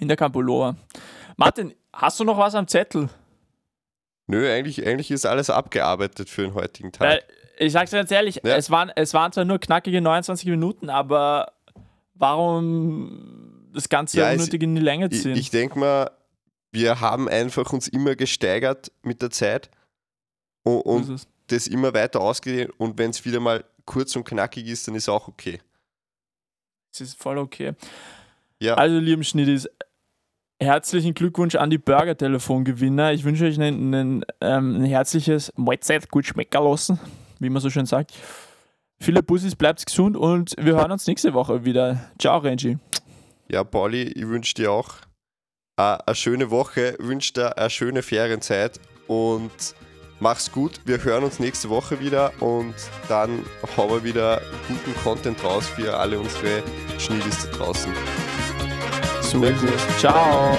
In 0.00 0.08
der 0.08 0.16
Campulova. 0.16 0.74
Martin, 1.36 1.74
hast 1.92 2.18
du 2.18 2.24
noch 2.24 2.38
was 2.38 2.56
am 2.56 2.66
Zettel? 2.66 3.08
Nö, 4.26 4.50
eigentlich, 4.50 4.84
eigentlich 4.86 5.10
ist 5.10 5.24
alles 5.24 5.50
abgearbeitet 5.50 6.28
für 6.28 6.42
den 6.42 6.54
heutigen 6.54 6.92
Tag. 6.92 7.08
Weil, 7.08 7.22
ich 7.58 7.72
sag's 7.72 7.90
dir 7.90 7.98
ganz 7.98 8.10
ehrlich, 8.10 8.40
ja. 8.44 8.56
es, 8.56 8.70
waren, 8.70 8.90
es 8.94 9.14
waren 9.14 9.32
zwar 9.32 9.44
nur 9.44 9.58
knackige 9.58 10.00
29 10.00 10.48
Minuten, 10.48 10.90
aber 10.90 11.52
warum 12.14 13.68
das 13.72 13.88
Ganze 13.88 14.18
ja, 14.18 14.32
unnötig 14.32 14.62
in 14.62 14.74
die 14.74 14.82
Länge 14.82 15.10
ziehen? 15.10 15.32
Ich, 15.32 15.38
ich 15.38 15.50
denke 15.50 15.78
mal, 15.78 16.10
wir 16.72 17.00
haben 17.00 17.28
einfach 17.28 17.72
uns 17.72 17.88
immer 17.88 18.16
gesteigert 18.16 18.90
mit 19.02 19.22
der 19.22 19.30
Zeit 19.30 19.70
und, 20.62 20.80
und 20.82 21.26
das 21.46 21.66
immer 21.68 21.94
weiter 21.94 22.20
ausgedehnt. 22.20 22.72
Und 22.78 22.98
wenn 22.98 23.10
es 23.10 23.24
wieder 23.24 23.40
mal 23.40 23.64
kurz 23.84 24.16
und 24.16 24.24
knackig 24.24 24.66
ist, 24.66 24.88
dann 24.88 24.94
ist 24.94 25.08
auch 25.08 25.28
okay. 25.28 25.60
Es 26.92 27.00
ist 27.00 27.18
voll 27.18 27.38
okay. 27.38 27.74
Ja. 28.58 28.74
Also, 28.74 28.98
lieben 28.98 29.22
Schnittis, 29.22 29.68
herzlichen 30.60 31.14
Glückwunsch 31.14 31.54
an 31.54 31.70
die 31.70 31.78
Burger-Telefon-Gewinner. 31.78 33.12
Ich 33.12 33.24
wünsche 33.24 33.44
euch 33.44 33.60
ein, 33.60 33.94
ein, 33.94 34.24
ähm, 34.40 34.76
ein 34.76 34.84
herzliches 34.84 35.52
Mahlzeit, 35.56 36.10
gut 36.10 36.26
schmecker 36.26 36.60
lassen, 36.60 36.98
wie 37.38 37.50
man 37.50 37.60
so 37.60 37.70
schön 37.70 37.86
sagt. 37.86 38.12
Viele 38.98 39.22
Bussis, 39.22 39.54
bleibt 39.54 39.84
gesund 39.84 40.16
und 40.16 40.54
wir 40.58 40.74
hören 40.74 40.90
uns 40.90 41.06
nächste 41.06 41.34
Woche 41.34 41.64
wieder. 41.64 42.10
Ciao, 42.18 42.38
Renji. 42.38 42.78
Ja, 43.48 43.62
Pauli, 43.62 44.02
ich 44.02 44.26
wünsche 44.26 44.54
dir 44.54 44.72
auch 44.72 44.94
eine 45.76 46.14
schöne 46.14 46.50
Woche, 46.50 46.96
wünsche 46.98 47.34
dir 47.34 47.58
eine 47.58 47.68
schöne 47.68 48.02
Ferienzeit 48.02 48.80
und 49.06 49.50
mach's 50.20 50.50
gut. 50.50 50.80
Wir 50.86 51.02
hören 51.04 51.24
uns 51.24 51.38
nächste 51.38 51.68
Woche 51.68 52.00
wieder 52.00 52.32
und 52.40 52.74
dann 53.08 53.44
haben 53.76 53.90
wir 53.90 54.02
wieder 54.02 54.40
guten 54.66 54.94
Content 55.02 55.44
raus 55.44 55.68
für 55.68 55.94
alle 55.94 56.18
unsere 56.18 56.62
Schniedis 56.98 57.50
da 57.50 57.58
draußen. 57.58 57.92
So 59.36 59.44
ist 59.44 59.62
es. 59.64 59.98
Ciao. 59.98 60.56